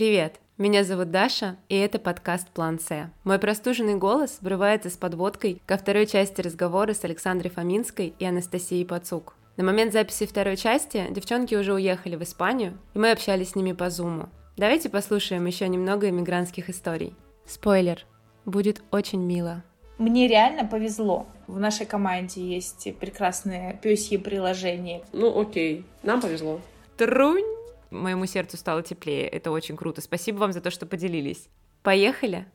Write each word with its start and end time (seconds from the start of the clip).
Привет! 0.00 0.40
Меня 0.56 0.82
зовут 0.82 1.10
Даша, 1.10 1.58
и 1.68 1.76
это 1.76 1.98
подкаст 1.98 2.48
«План 2.48 2.80
С». 2.80 3.10
Мой 3.22 3.38
простуженный 3.38 3.96
голос 3.96 4.38
врывается 4.40 4.88
с 4.88 4.96
подводкой 4.96 5.60
ко 5.66 5.76
второй 5.76 6.06
части 6.06 6.40
разговора 6.40 6.94
с 6.94 7.04
Александрой 7.04 7.50
Фоминской 7.50 8.14
и 8.18 8.24
Анастасией 8.24 8.86
Пацук. 8.86 9.34
На 9.58 9.64
момент 9.64 9.92
записи 9.92 10.24
второй 10.24 10.56
части 10.56 11.06
девчонки 11.10 11.54
уже 11.54 11.74
уехали 11.74 12.16
в 12.16 12.22
Испанию, 12.22 12.78
и 12.94 12.98
мы 12.98 13.10
общались 13.10 13.50
с 13.50 13.56
ними 13.56 13.72
по 13.72 13.90
зуму. 13.90 14.30
Давайте 14.56 14.88
послушаем 14.88 15.44
еще 15.44 15.68
немного 15.68 16.08
иммигрантских 16.08 16.70
историй. 16.70 17.14
Спойлер, 17.44 18.06
будет 18.46 18.82
очень 18.90 19.20
мило. 19.20 19.62
Мне 19.98 20.28
реально 20.28 20.64
повезло. 20.64 21.26
В 21.46 21.60
нашей 21.60 21.84
команде 21.84 22.40
есть 22.40 22.88
прекрасные 22.98 23.78
пёсьи 23.82 24.16
приложения. 24.16 25.02
Ну 25.12 25.38
окей, 25.38 25.84
нам 26.02 26.22
повезло. 26.22 26.58
Трунь! 26.96 27.59
Моему 27.90 28.26
сердцу 28.26 28.56
стало 28.56 28.82
теплее. 28.82 29.28
Это 29.28 29.50
очень 29.50 29.76
круто. 29.76 30.00
Спасибо 30.00 30.38
вам 30.38 30.52
за 30.52 30.60
то, 30.60 30.70
что 30.70 30.86
поделились. 30.86 31.48
Поехали. 31.82 32.46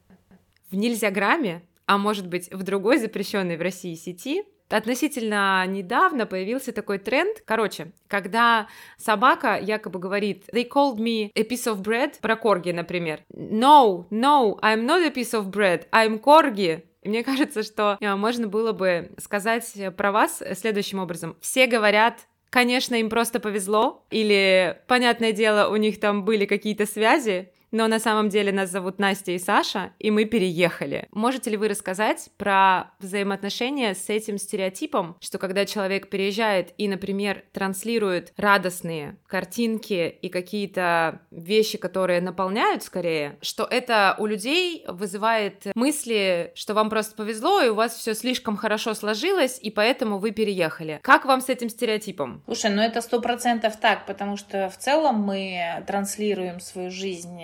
В 0.70 0.76
Нельзяграме, 0.76 1.63
а 1.85 1.98
может 1.98 2.27
быть 2.27 2.52
в 2.52 2.63
другой 2.63 2.98
запрещенной 2.98 3.57
в 3.57 3.62
России 3.62 3.95
сети, 3.95 4.43
относительно 4.70 5.66
недавно 5.67 6.26
появился 6.26 6.71
такой 6.71 6.98
тренд. 6.98 7.41
Короче, 7.45 7.91
когда 8.07 8.67
собака 8.98 9.59
якобы 9.62 9.99
говорит 9.99 10.45
«They 10.53 10.67
called 10.67 10.98
me 10.98 11.31
a 11.35 11.43
piece 11.43 11.71
of 11.71 11.81
bread» 11.81 12.20
про 12.21 12.35
корги, 12.35 12.71
например. 12.71 13.21
«No, 13.31 14.07
no, 14.09 14.59
I'm 14.62 14.85
not 14.85 15.05
a 15.05 15.12
piece 15.12 15.34
of 15.34 15.52
bread, 15.52 15.88
I'm 15.91 16.20
корги». 16.20 16.85
Мне 17.04 17.23
кажется, 17.23 17.62
что 17.62 17.98
э, 18.02 18.15
можно 18.15 18.48
было 18.48 18.71
бы 18.71 19.12
сказать 19.20 19.71
про 19.96 20.12
вас 20.12 20.41
следующим 20.55 20.98
образом. 20.98 21.37
Все 21.40 21.68
говорят 21.68 22.27
Конечно, 22.55 22.95
им 22.95 23.09
просто 23.09 23.41
повезло, 23.41 24.05
или, 24.11 24.77
понятное 24.87 25.34
дело, 25.34 25.67
у 25.67 25.75
них 25.75 25.99
там 25.99 26.23
были 26.23 26.45
какие-то 26.45 26.85
связи, 26.85 27.49
но 27.76 27.90
на 27.90 27.99
самом 27.99 28.29
деле 28.29 28.54
нас 28.54 28.70
зовут 28.70 28.99
Настя 28.99 29.34
и 29.34 29.37
Саша, 29.37 29.91
и 29.99 30.09
мы 30.09 30.23
переехали. 30.23 31.09
Можете 31.12 31.49
ли 31.49 31.57
вы 31.57 31.68
рассказать 31.68 32.29
про 32.37 32.91
взаимоотношения 32.99 33.93
с 33.93 34.09
этим 34.09 34.37
стереотипом, 34.37 35.18
что 35.20 35.40
когда 35.40 35.65
человек 35.65 36.09
переезжает 36.09 36.73
и, 36.77 36.87
например, 36.87 37.43
транслирует 37.51 38.31
радостные 38.37 39.18
картинки 39.27 40.07
и 40.21 40.29
какие-то 40.29 41.20
вещи, 41.31 41.77
которые 41.77 42.21
наполняют 42.21 42.81
скорее, 42.81 43.37
что 43.41 43.65
это 43.65 44.15
у 44.20 44.26
людей 44.26 44.85
вызывает 44.87 45.65
мысли, 45.76 46.53
что 46.55 46.76
вам 46.76 46.90
просто 46.90 47.13
повезло, 47.18 47.62
и 47.62 47.68
у 47.68 47.76
вас 47.76 47.93
все 47.96 48.13
слишком 48.13 48.55
хорошо 48.55 48.93
сложилось, 48.93 49.59
и 49.62 49.70
поэтому 49.70 50.18
вы 50.20 50.31
переехали. 50.31 51.01
Как 51.03 51.26
вам 51.26 51.41
с 51.41 51.49
этим 51.49 51.68
стереотипом? 51.68 52.41
Слушай, 52.46 52.71
ну 52.71 52.81
это 52.81 53.01
сто 53.01 53.20
процентов 53.20 53.76
так, 53.76 54.05
потому 54.05 54.37
что 54.37 54.70
в 54.70 54.77
целом 54.77 55.15
мы 55.15 55.84
транслируем 55.85 56.62
свою 56.62 56.90
жизнь 56.90 57.41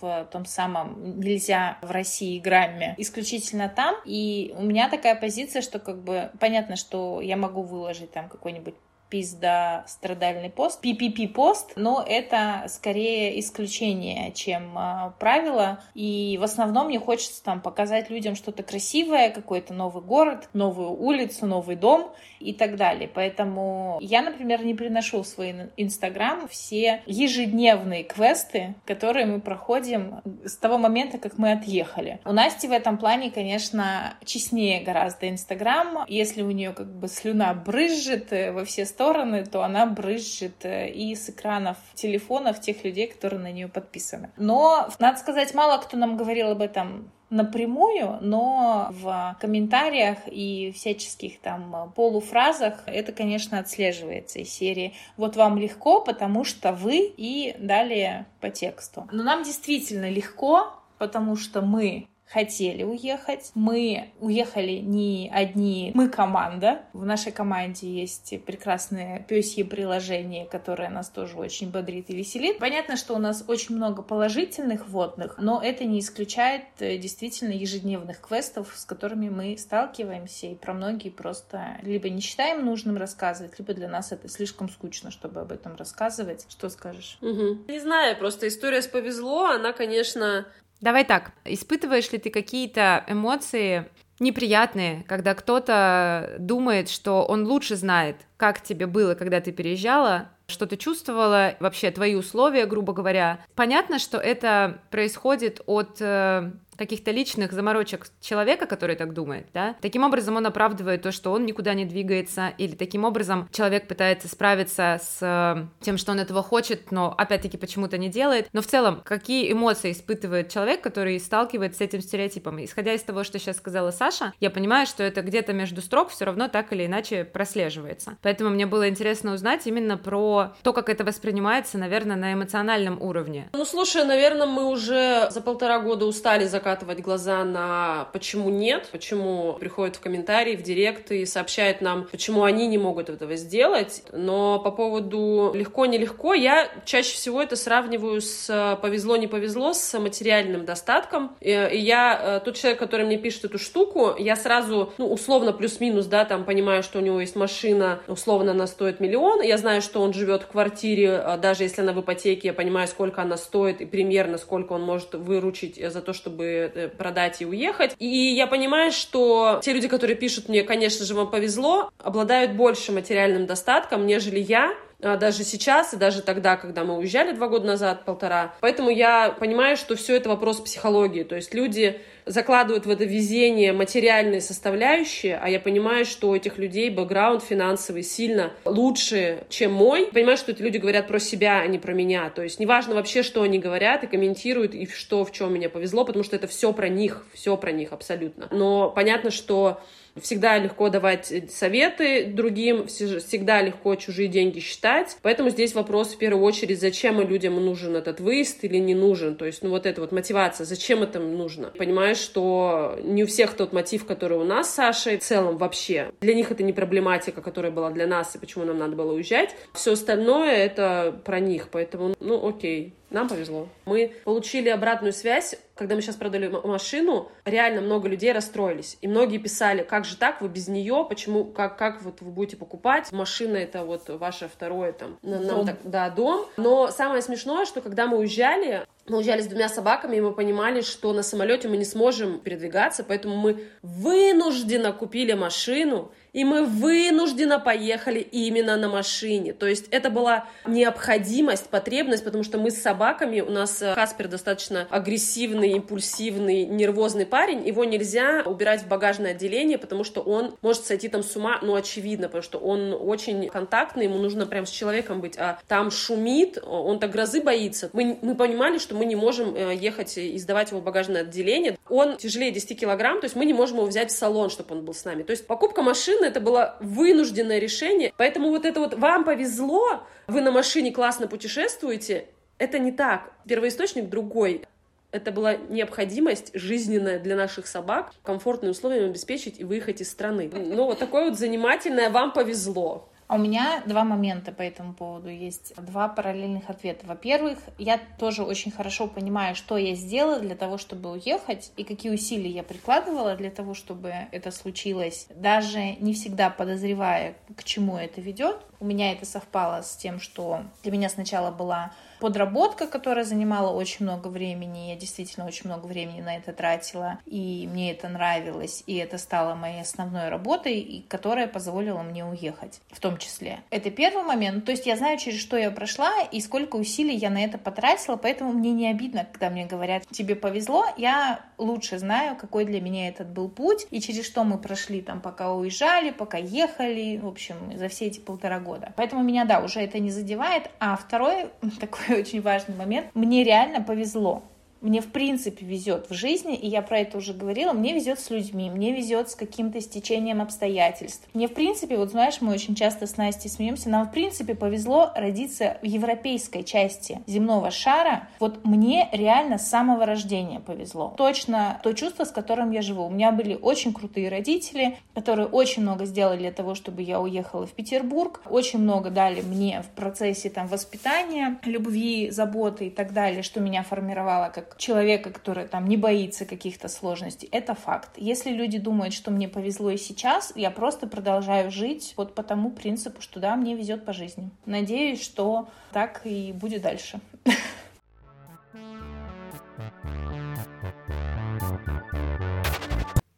в 0.00 0.28
том 0.32 0.44
самом 0.44 1.20
«Нельзя 1.20 1.78
в 1.82 1.90
России» 1.90 2.38
грамме 2.38 2.94
исключительно 2.98 3.68
там. 3.68 3.96
И 4.04 4.54
у 4.56 4.62
меня 4.62 4.88
такая 4.88 5.14
позиция, 5.14 5.62
что 5.62 5.78
как 5.78 6.02
бы 6.02 6.30
понятно, 6.40 6.76
что 6.76 7.20
я 7.20 7.36
могу 7.36 7.62
выложить 7.62 8.12
там 8.12 8.28
какой-нибудь 8.28 8.74
пизда 9.10 9.84
страдальный 9.86 10.50
пост, 10.50 10.84
PPP 10.84 11.28
пост, 11.28 11.72
но 11.76 12.04
это 12.06 12.64
скорее 12.68 13.38
исключение, 13.40 14.32
чем 14.32 14.76
э, 14.76 15.12
правило. 15.18 15.80
И 15.94 16.38
в 16.40 16.44
основном 16.44 16.86
мне 16.86 16.98
хочется 16.98 17.42
там 17.42 17.60
показать 17.60 18.10
людям 18.10 18.34
что-то 18.34 18.62
красивое, 18.62 19.30
какой-то 19.30 19.74
новый 19.74 20.02
город, 20.02 20.48
новую 20.52 20.90
улицу, 20.90 21.46
новый 21.46 21.76
дом 21.76 22.12
и 22.40 22.52
так 22.52 22.76
далее. 22.76 23.10
Поэтому 23.12 23.98
я, 24.00 24.22
например, 24.22 24.64
не 24.64 24.74
приношу 24.74 25.22
в 25.22 25.26
свой 25.26 25.70
Инстаграм 25.76 26.46
все 26.48 27.02
ежедневные 27.06 28.04
квесты, 28.04 28.74
которые 28.84 29.26
мы 29.26 29.40
проходим 29.40 30.20
с 30.44 30.56
того 30.56 30.78
момента, 30.78 31.18
как 31.18 31.38
мы 31.38 31.52
отъехали. 31.52 32.20
У 32.24 32.32
Насти 32.32 32.68
в 32.68 32.72
этом 32.72 32.98
плане, 32.98 33.30
конечно, 33.30 34.14
честнее 34.24 34.82
гораздо 34.82 35.28
Инстаграм. 35.28 36.04
Если 36.08 36.42
у 36.42 36.50
нее 36.50 36.72
как 36.72 36.92
бы 36.94 37.08
слюна 37.08 37.54
брызжет 37.54 38.32
э, 38.32 38.52
во 38.52 38.64
все 38.64 38.84
стороны, 38.94 39.44
то 39.44 39.62
она 39.62 39.86
брызжет 39.86 40.64
э, 40.64 40.88
и 40.88 41.14
с 41.14 41.28
экранов 41.28 41.76
телефонов 41.94 42.60
тех 42.60 42.84
людей, 42.84 43.08
которые 43.08 43.40
на 43.40 43.52
нее 43.52 43.68
подписаны. 43.68 44.30
Но, 44.36 44.88
надо 44.98 45.18
сказать, 45.18 45.52
мало 45.54 45.78
кто 45.78 45.96
нам 45.96 46.16
говорил 46.16 46.50
об 46.50 46.62
этом 46.62 47.10
напрямую, 47.30 48.18
но 48.20 48.88
в 48.92 49.36
комментариях 49.40 50.18
и 50.26 50.72
всяческих 50.72 51.40
там 51.40 51.92
полуфразах 51.96 52.84
это, 52.86 53.12
конечно, 53.12 53.58
отслеживается 53.58 54.38
из 54.38 54.50
серии 54.50 54.94
«Вот 55.16 55.34
вам 55.34 55.58
легко, 55.58 56.00
потому 56.00 56.44
что 56.44 56.72
вы» 56.72 57.12
и 57.16 57.56
далее 57.58 58.26
по 58.40 58.50
тексту. 58.50 59.08
Но 59.10 59.24
нам 59.24 59.42
действительно 59.42 60.08
легко, 60.08 60.74
потому 60.98 61.34
что 61.34 61.60
мы 61.60 62.06
хотели 62.34 62.82
уехать. 62.82 63.52
Мы 63.54 64.10
уехали 64.18 64.72
не 64.72 65.30
одни, 65.32 65.92
мы 65.94 66.08
команда. 66.08 66.82
В 66.92 67.04
нашей 67.04 67.30
команде 67.30 67.88
есть 67.88 68.34
прекрасное 68.44 69.20
пёсье 69.20 69.64
приложение, 69.64 70.44
которое 70.44 70.88
нас 70.88 71.10
тоже 71.10 71.36
очень 71.36 71.70
бодрит 71.70 72.10
и 72.10 72.16
веселит. 72.16 72.58
Понятно, 72.58 72.96
что 72.96 73.14
у 73.14 73.18
нас 73.18 73.44
очень 73.46 73.76
много 73.76 74.02
положительных 74.02 74.88
водных, 74.88 75.36
но 75.38 75.62
это 75.62 75.84
не 75.84 76.00
исключает 76.00 76.64
э, 76.80 76.98
действительно 76.98 77.52
ежедневных 77.52 78.20
квестов, 78.20 78.72
с 78.74 78.84
которыми 78.84 79.28
мы 79.28 79.56
сталкиваемся, 79.56 80.48
и 80.48 80.56
про 80.56 80.74
многие 80.74 81.10
просто 81.10 81.78
либо 81.82 82.10
не 82.10 82.20
считаем 82.20 82.64
нужным 82.64 82.96
рассказывать, 82.96 83.56
либо 83.60 83.74
для 83.74 83.88
нас 83.88 84.10
это 84.10 84.28
слишком 84.28 84.68
скучно, 84.68 85.12
чтобы 85.12 85.40
об 85.40 85.52
этом 85.52 85.76
рассказывать. 85.76 86.46
Что 86.48 86.68
скажешь? 86.68 87.16
Угу. 87.20 87.66
Не 87.68 87.78
знаю, 87.78 88.18
просто 88.18 88.48
история 88.48 88.82
с 88.82 88.88
повезло, 88.88 89.44
она, 89.44 89.72
конечно, 89.72 90.46
Давай 90.80 91.04
так, 91.04 91.32
испытываешь 91.44 92.10
ли 92.12 92.18
ты 92.18 92.30
какие-то 92.30 93.04
эмоции 93.08 93.88
неприятные, 94.20 95.04
когда 95.08 95.34
кто-то 95.34 96.36
думает, 96.38 96.88
что 96.88 97.24
он 97.24 97.46
лучше 97.46 97.76
знает, 97.76 98.16
как 98.36 98.62
тебе 98.62 98.86
было, 98.86 99.14
когда 99.14 99.40
ты 99.40 99.50
переезжала, 99.52 100.30
что 100.46 100.66
ты 100.66 100.76
чувствовала, 100.76 101.54
вообще 101.58 101.90
твои 101.90 102.14
условия, 102.14 102.66
грубо 102.66 102.92
говоря. 102.92 103.40
Понятно, 103.54 103.98
что 103.98 104.18
это 104.18 104.82
происходит 104.90 105.62
от 105.66 105.96
э, 106.00 106.52
каких-то 106.76 107.10
личных 107.10 107.52
заморочек 107.52 108.06
человека, 108.20 108.66
который 108.66 108.96
так 108.96 109.12
думает, 109.12 109.48
да, 109.52 109.76
таким 109.80 110.04
образом 110.04 110.36
он 110.36 110.46
оправдывает 110.46 111.02
то, 111.02 111.12
что 111.12 111.32
он 111.32 111.46
никуда 111.46 111.74
не 111.74 111.84
двигается, 111.84 112.52
или 112.58 112.74
таким 112.74 113.04
образом 113.04 113.48
человек 113.52 113.86
пытается 113.86 114.28
справиться 114.28 115.00
с 115.02 115.18
э, 115.20 115.66
тем, 115.80 115.98
что 115.98 116.12
он 116.12 116.20
этого 116.20 116.42
хочет, 116.42 116.90
но 116.92 117.14
опять-таки 117.16 117.56
почему-то 117.56 117.98
не 117.98 118.08
делает. 118.08 118.48
Но 118.52 118.62
в 118.62 118.66
целом, 118.66 119.02
какие 119.04 119.50
эмоции 119.52 119.92
испытывает 119.92 120.48
человек, 120.48 120.80
который 120.80 121.18
сталкивается 121.20 121.78
с 121.78 121.80
этим 121.82 122.00
стереотипом? 122.00 122.62
Исходя 122.64 122.92
из 122.94 123.02
того, 123.02 123.24
что 123.24 123.38
сейчас 123.38 123.56
сказала 123.56 123.90
Саша, 123.90 124.32
я 124.40 124.50
понимаю, 124.50 124.86
что 124.86 125.02
это 125.02 125.22
где-то 125.22 125.52
между 125.52 125.80
строк 125.80 126.10
все 126.10 126.24
равно 126.24 126.48
так 126.48 126.72
или 126.72 126.86
иначе 126.86 127.24
прослеживается. 127.24 128.16
Поэтому 128.22 128.50
мне 128.50 128.66
было 128.66 128.88
интересно 128.88 129.32
узнать 129.34 129.66
именно 129.66 129.96
про 129.96 130.54
то, 130.62 130.72
как 130.72 130.88
это 130.88 131.04
воспринимается, 131.04 131.78
наверное, 131.78 132.16
на 132.16 132.32
эмоциональном 132.32 133.00
уровне. 133.00 133.48
Ну, 133.52 133.64
слушай, 133.64 134.04
наверное, 134.04 134.46
мы 134.46 134.66
уже 134.66 135.28
за 135.30 135.40
полтора 135.40 135.80
года 135.80 136.06
устали 136.06 136.46
за 136.46 136.60
закатывать 136.64 137.00
глаза 137.00 137.44
на 137.44 138.08
почему 138.14 138.48
нет, 138.48 138.88
почему 138.90 139.56
приходят 139.60 139.96
в 139.96 140.00
комментарии, 140.00 140.56
в 140.56 140.62
директ 140.62 141.10
и 141.12 141.26
сообщают 141.26 141.82
нам, 141.82 142.08
почему 142.10 142.42
они 142.44 142.66
не 142.66 142.78
могут 142.78 143.10
этого 143.10 143.36
сделать. 143.36 144.02
Но 144.12 144.58
по 144.58 144.70
поводу 144.70 145.52
легко-нелегко, 145.54 146.32
я 146.32 146.70
чаще 146.86 147.14
всего 147.14 147.42
это 147.42 147.56
сравниваю 147.56 148.22
с 148.22 148.78
повезло-не 148.80 149.26
повезло, 149.26 149.74
с 149.74 149.98
материальным 149.98 150.64
достатком. 150.64 151.36
И, 151.42 151.50
я, 151.50 152.38
э, 152.38 152.40
тот 152.42 152.56
человек, 152.56 152.78
который 152.78 153.04
мне 153.04 153.18
пишет 153.18 153.44
эту 153.44 153.58
штуку, 153.58 154.14
я 154.18 154.34
сразу, 154.34 154.94
ну, 154.96 155.12
условно, 155.12 155.52
плюс-минус, 155.52 156.06
да, 156.06 156.24
там 156.24 156.44
понимаю, 156.44 156.82
что 156.82 156.98
у 156.98 157.02
него 157.02 157.20
есть 157.20 157.36
машина, 157.36 158.00
условно, 158.08 158.52
она 158.52 158.66
стоит 158.66 159.00
миллион, 159.00 159.42
я 159.42 159.58
знаю, 159.58 159.82
что 159.82 160.00
он 160.00 160.14
живет 160.14 160.44
в 160.44 160.46
квартире, 160.46 161.22
э, 161.22 161.36
даже 161.36 161.64
если 161.64 161.82
она 161.82 161.92
в 161.92 162.00
ипотеке, 162.00 162.48
я 162.48 162.54
понимаю, 162.54 162.88
сколько 162.88 163.20
она 163.20 163.36
стоит 163.36 163.82
и 163.82 163.84
примерно 163.84 164.38
сколько 164.38 164.72
он 164.72 164.82
может 164.82 165.14
выручить 165.14 165.76
за 165.76 166.00
то, 166.00 166.14
чтобы 166.14 166.53
Э, 166.54 166.88
продать 166.88 167.42
и 167.42 167.46
уехать. 167.46 167.94
И 167.98 168.06
я 168.06 168.46
понимаю, 168.46 168.92
что 168.92 169.60
те 169.62 169.72
люди, 169.72 169.88
которые 169.88 170.16
пишут 170.16 170.48
мне, 170.48 170.62
конечно 170.62 171.04
же, 171.04 171.14
вам 171.14 171.30
повезло, 171.30 171.90
обладают 171.98 172.52
больше 172.52 172.92
материальным 172.92 173.46
достатком, 173.46 174.06
нежели 174.06 174.38
я, 174.40 174.74
а, 175.02 175.16
даже 175.16 175.44
сейчас 175.44 175.92
и 175.92 175.96
даже 175.96 176.22
тогда, 176.22 176.56
когда 176.56 176.84
мы 176.84 176.96
уезжали 176.96 177.32
два 177.32 177.48
года 177.48 177.66
назад, 177.66 178.04
полтора. 178.04 178.54
Поэтому 178.60 178.90
я 178.90 179.30
понимаю, 179.30 179.76
что 179.76 179.96
все 179.96 180.16
это 180.16 180.28
вопрос 180.28 180.60
психологии. 180.60 181.24
То 181.24 181.36
есть 181.36 181.52
люди 181.54 182.00
закладывают 182.26 182.86
в 182.86 182.90
это 182.90 183.04
везение 183.04 183.72
материальные 183.72 184.40
составляющие, 184.40 185.38
а 185.40 185.48
я 185.48 185.60
понимаю, 185.60 186.04
что 186.04 186.30
у 186.30 186.34
этих 186.34 186.58
людей 186.58 186.90
бэкграунд 186.90 187.42
финансовый 187.42 188.02
сильно 188.02 188.52
лучше, 188.64 189.44
чем 189.48 189.72
мой. 189.72 190.06
Понимаю, 190.06 190.36
что 190.36 190.52
эти 190.52 190.62
люди 190.62 190.78
говорят 190.78 191.06
про 191.06 191.18
себя, 191.18 191.60
а 191.60 191.66
не 191.66 191.78
про 191.78 191.92
меня. 191.92 192.30
То 192.30 192.42
есть 192.42 192.58
неважно 192.58 192.94
вообще, 192.94 193.22
что 193.22 193.42
они 193.42 193.58
говорят 193.58 194.04
и 194.04 194.06
комментируют, 194.06 194.74
и 194.74 194.86
что, 194.86 195.24
в 195.24 195.32
чем 195.32 195.52
мне 195.52 195.68
повезло, 195.68 196.04
потому 196.04 196.24
что 196.24 196.36
это 196.36 196.46
все 196.46 196.72
про 196.72 196.88
них, 196.88 197.26
все 197.32 197.56
про 197.56 197.72
них 197.72 197.92
абсолютно. 197.92 198.48
Но 198.50 198.90
понятно, 198.90 199.30
что 199.30 199.80
всегда 200.20 200.58
легко 200.58 200.88
давать 200.90 201.32
советы 201.50 202.24
другим, 202.26 202.86
всегда 202.86 203.60
легко 203.62 203.94
чужие 203.96 204.28
деньги 204.28 204.60
считать. 204.60 205.16
Поэтому 205.22 205.50
здесь 205.50 205.74
вопрос 205.74 206.14
в 206.14 206.18
первую 206.18 206.44
очередь, 206.44 206.80
зачем 206.80 207.20
людям 207.20 207.54
нужен 207.64 207.96
этот 207.96 208.20
выезд 208.20 208.62
или 208.64 208.78
не 208.78 208.94
нужен. 208.94 209.36
То 209.36 209.44
есть, 209.44 209.62
ну 209.62 209.70
вот 209.70 209.86
эта 209.86 210.00
вот 210.00 210.12
мотивация, 210.12 210.64
зачем 210.64 211.02
это 211.02 211.18
нужно. 211.18 211.72
Понимаешь, 212.14 212.30
что 212.30 212.98
не 213.02 213.24
у 213.24 213.26
всех 213.26 213.54
тот 213.54 213.72
мотив, 213.72 214.06
который 214.06 214.38
у 214.38 214.44
нас 214.44 214.70
с 214.70 214.74
Сашей, 214.74 215.18
в 215.18 215.24
целом 215.24 215.56
вообще. 215.56 216.12
Для 216.20 216.34
них 216.34 216.52
это 216.52 216.62
не 216.62 216.72
проблематика, 216.72 217.42
которая 217.42 217.72
была 217.72 217.90
для 217.90 218.06
нас, 218.06 218.36
и 218.36 218.38
почему 218.38 218.64
нам 218.64 218.78
надо 218.78 218.94
было 218.94 219.14
уезжать. 219.14 219.56
Все 219.72 219.94
остальное 219.94 220.52
это 220.52 221.20
про 221.24 221.40
них. 221.40 221.70
Поэтому, 221.72 222.14
ну 222.20 222.46
окей, 222.46 222.94
нам 223.10 223.28
повезло. 223.28 223.68
Мы 223.84 224.12
получили 224.24 224.68
обратную 224.68 225.12
связь, 225.12 225.56
когда 225.74 225.96
мы 225.96 226.02
сейчас 226.02 226.16
продали 226.16 226.48
машину, 226.48 227.30
реально 227.44 227.80
много 227.80 228.08
людей 228.08 228.32
расстроились. 228.32 228.96
И 229.00 229.08
многие 229.08 229.38
писали, 229.38 229.82
как 229.82 230.04
же 230.04 230.16
так, 230.16 230.40
вы 230.40 230.48
без 230.48 230.68
нее, 230.68 231.04
почему, 231.08 231.44
как, 231.44 231.76
как 231.76 232.02
вот 232.02 232.20
вы 232.20 232.30
будете 232.30 232.56
покупать? 232.56 233.10
Машина 233.12 233.56
это 233.56 233.84
вот 233.84 234.08
ваше 234.08 234.48
второе 234.48 234.92
там, 234.92 235.18
дом. 235.22 235.46
нам 235.46 235.66
так, 235.66 235.78
да, 235.82 236.10
дом. 236.10 236.46
Но 236.56 236.88
самое 236.88 237.22
смешное, 237.22 237.64
что 237.64 237.80
когда 237.80 238.06
мы 238.06 238.18
уезжали, 238.18 238.86
мы 239.06 239.18
уезжали 239.18 239.42
с 239.42 239.46
двумя 239.46 239.68
собаками, 239.68 240.16
и 240.16 240.20
мы 240.20 240.32
понимали, 240.32 240.80
что 240.80 241.12
на 241.12 241.22
самолете 241.22 241.68
мы 241.68 241.76
не 241.76 241.84
сможем 241.84 242.40
передвигаться, 242.40 243.04
поэтому 243.04 243.36
мы 243.36 243.64
вынужденно 243.82 244.92
купили 244.92 245.34
машину, 245.34 246.12
и 246.34 246.44
мы 246.44 246.64
вынужденно 246.64 247.58
поехали 247.58 248.18
именно 248.18 248.76
на 248.76 248.88
машине. 248.88 249.54
То 249.54 249.66
есть 249.66 249.86
это 249.90 250.10
была 250.10 250.46
необходимость, 250.66 251.68
потребность, 251.68 252.24
потому 252.24 252.42
что 252.42 252.58
мы 252.58 252.70
с 252.70 252.82
собаками, 252.82 253.40
у 253.40 253.50
нас 253.50 253.80
э, 253.80 253.94
Хаспер 253.94 254.28
достаточно 254.28 254.86
агрессивный, 254.90 255.70
импульсивный, 255.70 256.66
нервозный 256.66 257.24
парень, 257.24 257.66
его 257.66 257.84
нельзя 257.84 258.42
убирать 258.44 258.82
в 258.82 258.88
багажное 258.88 259.30
отделение, 259.30 259.78
потому 259.78 260.02
что 260.02 260.20
он 260.20 260.56
может 260.60 260.84
сойти 260.84 261.08
там 261.08 261.22
с 261.22 261.36
ума, 261.36 261.60
ну, 261.62 261.76
очевидно, 261.76 262.26
потому 262.26 262.42
что 262.42 262.58
он 262.58 262.92
очень 262.92 263.48
контактный, 263.48 264.04
ему 264.06 264.18
нужно 264.18 264.46
прям 264.46 264.66
с 264.66 264.70
человеком 264.70 265.20
быть, 265.20 265.38
а 265.38 265.60
там 265.68 265.92
шумит, 265.92 266.58
он 266.66 266.98
так 266.98 267.12
грозы 267.12 267.40
боится. 267.42 267.90
Мы, 267.92 268.18
мы 268.22 268.34
понимали, 268.34 268.78
что 268.78 268.96
мы 268.96 269.04
не 269.04 269.14
можем 269.14 269.54
э, 269.54 269.76
ехать 269.76 270.18
и 270.18 270.36
сдавать 270.38 270.72
его 270.72 270.80
в 270.80 270.84
багажное 270.84 271.20
отделение. 271.20 271.78
Он 271.88 272.16
тяжелее 272.16 272.50
10 272.50 272.80
килограмм, 272.80 273.20
то 273.20 273.26
есть 273.26 273.36
мы 273.36 273.46
не 273.46 273.54
можем 273.54 273.76
его 273.76 273.86
взять 273.86 274.10
в 274.10 274.16
салон, 274.16 274.50
чтобы 274.50 274.74
он 274.74 274.84
был 274.84 274.94
с 274.94 275.04
нами. 275.04 275.22
То 275.22 275.30
есть 275.30 275.46
покупка 275.46 275.82
машины 275.82 276.23
машины, 276.24 276.30
это 276.30 276.40
было 276.40 276.76
вынужденное 276.80 277.58
решение. 277.58 278.12
Поэтому 278.16 278.50
вот 278.50 278.64
это 278.64 278.80
вот 278.80 278.94
«вам 278.94 279.24
повезло», 279.24 280.02
вы 280.26 280.40
на 280.40 280.50
машине 280.50 280.92
классно 280.92 281.26
путешествуете, 281.26 282.26
это 282.58 282.78
не 282.78 282.92
так. 282.92 283.32
Первоисточник 283.46 284.08
другой. 284.08 284.62
Это 285.10 285.30
была 285.30 285.54
необходимость 285.54 286.50
жизненная 286.54 287.20
для 287.20 287.36
наших 287.36 287.66
собак, 287.68 288.12
комфортные 288.24 288.70
условия 288.70 289.04
обеспечить 289.04 289.60
и 289.60 289.64
выехать 289.64 290.00
из 290.00 290.10
страны. 290.10 290.50
Ну, 290.52 290.86
вот 290.86 290.98
такое 290.98 291.28
вот 291.28 291.38
занимательное 291.38 292.10
«вам 292.10 292.32
повезло». 292.32 293.08
А 293.26 293.36
у 293.36 293.38
меня 293.38 293.82
два 293.86 294.04
момента 294.04 294.52
по 294.52 294.62
этому 294.62 294.92
поводу 294.92 295.28
есть, 295.28 295.74
два 295.76 296.08
параллельных 296.08 296.68
ответа. 296.68 297.06
Во-первых, 297.06 297.58
я 297.78 297.98
тоже 298.18 298.42
очень 298.42 298.70
хорошо 298.70 299.06
понимаю, 299.06 299.54
что 299.54 299.78
я 299.78 299.94
сделала 299.94 300.40
для 300.40 300.54
того, 300.54 300.76
чтобы 300.76 301.12
уехать, 301.12 301.72
и 301.76 301.84
какие 301.84 302.12
усилия 302.12 302.50
я 302.50 302.62
прикладывала 302.62 303.34
для 303.34 303.50
того, 303.50 303.74
чтобы 303.74 304.12
это 304.30 304.50
случилось, 304.50 305.26
даже 305.34 305.96
не 305.96 306.12
всегда 306.12 306.50
подозревая, 306.50 307.34
к 307.56 307.64
чему 307.64 307.96
это 307.96 308.20
ведет. 308.20 308.58
У 308.78 308.84
меня 308.84 309.12
это 309.12 309.24
совпало 309.24 309.82
с 309.82 309.96
тем, 309.96 310.20
что 310.20 310.64
для 310.82 310.92
меня 310.92 311.08
сначала 311.08 311.50
была 311.50 311.92
подработка, 312.24 312.86
которая 312.86 313.26
занимала 313.26 313.70
очень 313.70 314.06
много 314.06 314.28
времени. 314.28 314.88
Я 314.88 314.96
действительно 314.96 315.44
очень 315.44 315.68
много 315.68 315.84
времени 315.84 316.22
на 316.22 316.36
это 316.36 316.54
тратила, 316.54 317.18
и 317.26 317.68
мне 317.70 317.92
это 317.92 318.08
нравилось, 318.08 318.82
и 318.86 318.96
это 318.96 319.18
стало 319.18 319.54
моей 319.54 319.82
основной 319.82 320.30
работой, 320.30 320.78
и 320.78 321.02
которая 321.02 321.46
позволила 321.46 322.00
мне 322.00 322.24
уехать, 322.24 322.80
в 322.90 322.98
том 322.98 323.18
числе. 323.18 323.60
Это 323.68 323.90
первый 323.90 324.22
момент. 324.22 324.64
То 324.64 324.70
есть 324.70 324.86
я 324.86 324.96
знаю, 324.96 325.18
через 325.18 325.38
что 325.38 325.58
я 325.58 325.70
прошла, 325.70 326.10
и 326.32 326.40
сколько 326.40 326.76
усилий 326.76 327.14
я 327.14 327.28
на 327.28 327.44
это 327.44 327.58
потратила, 327.58 328.16
поэтому 328.16 328.52
мне 328.52 328.72
не 328.72 328.88
обидно, 328.88 329.26
когда 329.30 329.50
мне 329.50 329.66
говорят, 329.66 330.04
тебе 330.10 330.34
повезло, 330.34 330.86
я 330.96 331.44
лучше 331.58 331.98
знаю, 331.98 332.36
какой 332.36 332.64
для 332.64 332.80
меня 332.80 333.08
этот 333.08 333.28
был 333.28 333.50
путь, 333.50 333.86
и 333.90 334.00
через 334.00 334.24
что 334.24 334.44
мы 334.44 334.56
прошли 334.56 335.02
там, 335.02 335.20
пока 335.20 335.52
уезжали, 335.52 336.08
пока 336.08 336.38
ехали, 336.38 337.18
в 337.18 337.26
общем, 337.26 337.56
за 337.76 337.88
все 337.88 338.06
эти 338.06 338.18
полтора 338.18 338.60
года. 338.60 338.94
Поэтому 338.96 339.22
меня, 339.22 339.44
да, 339.44 339.60
уже 339.60 339.80
это 339.80 339.98
не 339.98 340.10
задевает. 340.10 340.70
А 340.80 340.96
второй 340.96 341.50
такой 341.80 342.13
очень 342.20 342.40
важный 342.40 342.74
момент. 342.74 343.08
Мне 343.14 343.44
реально 343.44 343.82
повезло. 343.82 344.42
Мне 344.84 345.00
в 345.00 345.10
принципе 345.10 345.64
везет 345.64 346.10
в 346.10 346.14
жизни, 346.14 346.54
и 346.54 346.68
я 346.68 346.82
про 346.82 346.98
это 346.98 347.16
уже 347.16 347.32
говорила, 347.32 347.72
мне 347.72 347.94
везет 347.94 348.20
с 348.20 348.28
людьми, 348.28 348.68
мне 348.68 348.92
везет 348.92 349.30
с 349.30 349.34
каким-то 349.34 349.80
стечением 349.80 350.42
обстоятельств. 350.42 351.26
Мне 351.32 351.48
в 351.48 351.54
принципе, 351.54 351.96
вот 351.96 352.10
знаешь, 352.10 352.42
мы 352.42 352.52
очень 352.52 352.74
часто 352.74 353.06
с 353.06 353.16
Настей 353.16 353.48
смеемся, 353.48 353.88
нам 353.88 354.06
в 354.06 354.12
принципе 354.12 354.54
повезло 354.54 355.10
родиться 355.16 355.78
в 355.80 355.86
европейской 355.86 356.62
части 356.64 357.22
земного 357.26 357.70
шара. 357.70 358.28
Вот 358.40 358.66
мне 358.66 359.08
реально 359.12 359.56
с 359.56 359.70
самого 359.70 360.04
рождения 360.04 360.60
повезло. 360.60 361.14
Точно 361.16 361.80
то 361.82 361.94
чувство, 361.94 362.24
с 362.24 362.30
которым 362.30 362.70
я 362.70 362.82
живу. 362.82 363.06
У 363.06 363.10
меня 363.10 363.32
были 363.32 363.54
очень 363.54 363.94
крутые 363.94 364.28
родители, 364.28 364.98
которые 365.14 365.48
очень 365.48 365.80
много 365.80 366.04
сделали 366.04 366.40
для 366.40 366.52
того, 366.52 366.74
чтобы 366.74 367.00
я 367.00 367.22
уехала 367.22 367.66
в 367.66 367.72
Петербург, 367.72 368.42
очень 368.50 368.80
много 368.80 369.08
дали 369.08 369.40
мне 369.40 369.80
в 369.80 369.96
процессе 369.96 370.50
там 370.50 370.66
воспитания, 370.66 371.58
любви, 371.64 372.28
заботы 372.28 372.88
и 372.88 372.90
так 372.90 373.14
далее, 373.14 373.42
что 373.42 373.60
меня 373.60 373.82
формировало 373.82 374.50
как 374.50 374.73
человека, 374.76 375.30
который 375.30 375.66
там 375.66 375.86
не 375.86 375.96
боится 375.96 376.44
каких-то 376.44 376.88
сложностей. 376.88 377.48
Это 377.52 377.74
факт. 377.74 378.10
Если 378.16 378.50
люди 378.50 378.78
думают, 378.78 379.14
что 379.14 379.30
мне 379.30 379.48
повезло 379.48 379.90
и 379.90 379.96
сейчас, 379.96 380.52
я 380.56 380.70
просто 380.70 381.06
продолжаю 381.06 381.70
жить 381.70 382.14
вот 382.16 382.34
по 382.34 382.42
тому 382.42 382.70
принципу, 382.70 383.20
что 383.20 383.40
да, 383.40 383.56
мне 383.56 383.74
везет 383.74 384.04
по 384.04 384.12
жизни. 384.12 384.50
Надеюсь, 384.66 385.22
что 385.22 385.68
так 385.92 386.22
и 386.24 386.52
будет 386.52 386.82
дальше. 386.82 387.20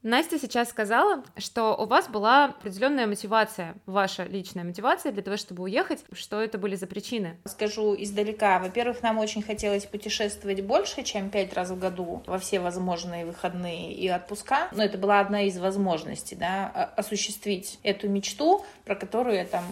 Настя 0.07 0.39
сейчас 0.39 0.69
сказала, 0.69 1.25
что 1.37 1.75
у 1.75 1.85
вас 1.85 2.07
была 2.07 2.45
определенная 2.45 3.09
мотивация, 3.09 3.75
ваша 3.87 4.23
личная 4.23 4.63
мотивация 4.63 5.11
для 5.11 5.21
того, 5.21 5.37
чтобы 5.37 5.65
уехать. 5.65 6.05
Что 6.13 6.41
это 6.41 6.59
были 6.59 6.77
за 6.77 6.87
причины? 6.87 7.39
Скажу 7.45 7.93
издалека. 7.99 8.61
Во-первых, 8.61 9.03
нам 9.03 9.19
очень 9.19 9.43
хотелось 9.43 9.85
путешествовать 9.85 10.63
больше, 10.63 11.03
чем 11.03 11.29
пять 11.29 11.55
раз 11.55 11.71
в 11.71 11.79
году 11.81 12.23
во 12.27 12.39
все 12.39 12.61
возможные 12.61 13.27
выходные 13.27 13.95
и 13.95 14.09
отпуска. 14.09 14.69
Но 14.71 14.85
это 14.85 14.97
была 14.97 15.19
одна 15.19 15.43
из 15.43 15.59
возможностей, 15.59 16.37
да, 16.37 16.93
осуществить 16.97 17.81
эту 17.83 18.09
мечту, 18.09 18.65
про 18.85 18.95
которую 18.95 19.35
я 19.35 19.45
там 19.45 19.65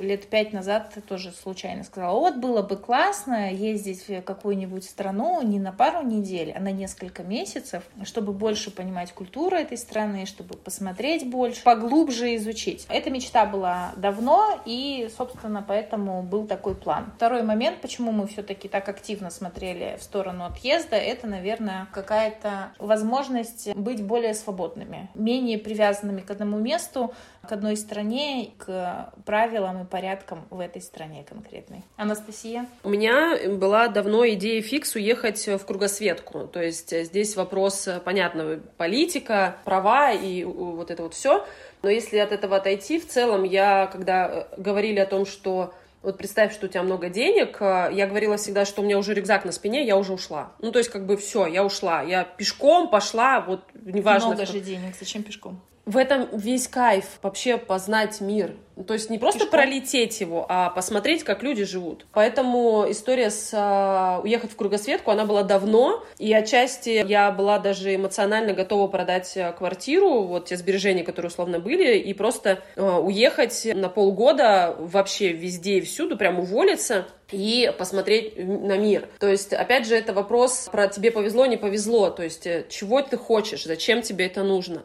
э, 0.00 0.02
лет 0.02 0.26
пять 0.26 0.52
назад 0.52 0.98
тоже 1.08 1.30
случайно 1.30 1.84
сказала. 1.84 2.18
Вот, 2.18 2.38
было 2.38 2.62
бы 2.62 2.76
классно 2.76 3.52
ездить 3.52 4.08
в 4.08 4.20
какую-нибудь 4.22 4.82
страну 4.82 5.40
не 5.42 5.60
на 5.60 5.70
пару 5.70 6.04
недель, 6.04 6.50
а 6.50 6.58
на 6.58 6.72
несколько 6.72 7.22
месяцев, 7.22 7.84
чтобы 8.02 8.32
больше 8.32 8.72
понимать 8.72 9.12
культуру 9.12 9.54
этой 9.54 9.75
этой 9.76 9.78
страны, 9.78 10.26
чтобы 10.26 10.56
посмотреть 10.56 11.28
больше, 11.28 11.62
поглубже 11.62 12.34
изучить. 12.36 12.86
Эта 12.88 13.10
мечта 13.10 13.46
была 13.46 13.92
давно, 13.96 14.60
и, 14.64 15.08
собственно, 15.16 15.64
поэтому 15.66 16.22
был 16.22 16.46
такой 16.46 16.74
план. 16.74 17.12
Второй 17.16 17.42
момент, 17.42 17.80
почему 17.80 18.12
мы 18.12 18.26
все-таки 18.26 18.68
так 18.68 18.88
активно 18.88 19.30
смотрели 19.30 19.96
в 19.98 20.02
сторону 20.02 20.44
отъезда, 20.44 20.96
это, 20.96 21.26
наверное, 21.26 21.86
какая-то 21.92 22.72
возможность 22.78 23.74
быть 23.74 24.02
более 24.02 24.34
свободными, 24.34 25.10
менее 25.14 25.58
привязанными 25.58 26.20
к 26.20 26.30
одному 26.30 26.58
месту, 26.58 27.14
к 27.46 27.52
одной 27.52 27.76
стране, 27.76 28.50
к 28.58 29.12
правилам 29.24 29.82
и 29.82 29.84
порядкам 29.84 30.46
в 30.50 30.58
этой 30.58 30.82
стране 30.82 31.24
конкретной. 31.28 31.84
Анастасия? 31.96 32.66
У 32.82 32.88
меня 32.88 33.36
была 33.48 33.88
давно 33.88 34.26
идея 34.30 34.60
фикс 34.62 34.96
уехать 34.96 35.46
в 35.46 35.64
кругосветку. 35.64 36.48
То 36.48 36.60
есть 36.60 36.90
здесь 36.90 37.36
вопрос, 37.36 37.88
понятно, 38.04 38.60
политика, 38.76 39.58
права 39.66 40.12
и 40.12 40.44
вот 40.44 40.90
это 40.90 41.02
вот 41.02 41.12
все. 41.12 41.44
Но 41.82 41.90
если 41.90 42.16
от 42.16 42.32
этого 42.32 42.56
отойти, 42.56 42.98
в 42.98 43.06
целом 43.06 43.42
я, 43.42 43.86
когда 43.92 44.28
э, 44.28 44.44
говорили 44.56 44.98
о 44.98 45.06
том, 45.06 45.26
что 45.26 45.74
вот 46.02 46.18
представь, 46.18 46.54
что 46.54 46.66
у 46.66 46.68
тебя 46.68 46.84
много 46.84 47.10
денег, 47.10 47.58
э, 47.60 47.90
я 47.92 48.06
говорила 48.06 48.36
всегда, 48.36 48.64
что 48.64 48.80
у 48.80 48.84
меня 48.84 48.96
уже 48.96 49.12
рюкзак 49.12 49.44
на 49.44 49.52
спине, 49.52 49.84
я 49.84 49.96
уже 49.96 50.12
ушла. 50.12 50.52
Ну, 50.60 50.72
то 50.72 50.78
есть, 50.78 50.90
как 50.90 51.04
бы 51.04 51.16
все, 51.16 51.46
я 51.46 51.64
ушла. 51.64 52.02
Я 52.02 52.24
пешком 52.24 52.88
пошла, 52.88 53.40
вот 53.40 53.60
неважно. 53.74 54.28
Много 54.28 54.46
же 54.46 54.60
денег, 54.60 54.94
зачем 54.98 55.22
пешком? 55.22 55.60
В 55.86 55.96
этом 55.96 56.28
весь 56.32 56.66
кайф 56.66 57.04
вообще 57.22 57.58
познать 57.58 58.20
мир. 58.20 58.56
То 58.86 58.92
есть 58.92 59.08
не 59.08 59.18
просто 59.18 59.44
Пешком. 59.44 59.60
пролететь 59.60 60.20
его, 60.20 60.44
а 60.48 60.68
посмотреть, 60.68 61.22
как 61.22 61.42
люди 61.42 61.64
живут. 61.64 62.04
Поэтому 62.12 62.84
история 62.90 63.30
с 63.30 63.50
э, 63.54 64.20
уехать 64.22 64.50
в 64.50 64.56
кругосветку, 64.56 65.12
она 65.12 65.24
была 65.24 65.44
давно, 65.44 66.04
и 66.18 66.30
отчасти 66.34 67.04
я 67.06 67.30
была 67.30 67.58
даже 67.58 67.94
эмоционально 67.94 68.52
готова 68.52 68.88
продать 68.88 69.34
а, 69.36 69.52
квартиру, 69.52 70.24
вот 70.24 70.46
те 70.46 70.56
сбережения, 70.56 71.04
которые 71.04 71.30
условно 71.30 71.58
были, 71.58 71.96
и 71.96 72.12
просто 72.12 72.62
э, 72.74 72.82
уехать 72.82 73.66
на 73.72 73.88
полгода 73.88 74.76
вообще 74.78 75.32
везде 75.32 75.78
и 75.78 75.80
всюду, 75.80 76.18
прям 76.18 76.40
уволиться 76.40 77.06
и 77.30 77.72
посмотреть 77.78 78.36
на 78.36 78.76
мир. 78.76 79.08
То 79.20 79.28
есть, 79.28 79.52
опять 79.52 79.86
же, 79.86 79.96
это 79.96 80.12
вопрос 80.12 80.68
про 80.70 80.88
тебе 80.88 81.10
повезло, 81.10 81.46
не 81.46 81.56
повезло. 81.56 82.10
То 82.10 82.24
есть, 82.24 82.46
э, 82.46 82.66
чего 82.68 83.00
ты 83.00 83.16
хочешь, 83.16 83.64
зачем 83.64 84.02
тебе 84.02 84.26
это 84.26 84.42
нужно. 84.42 84.82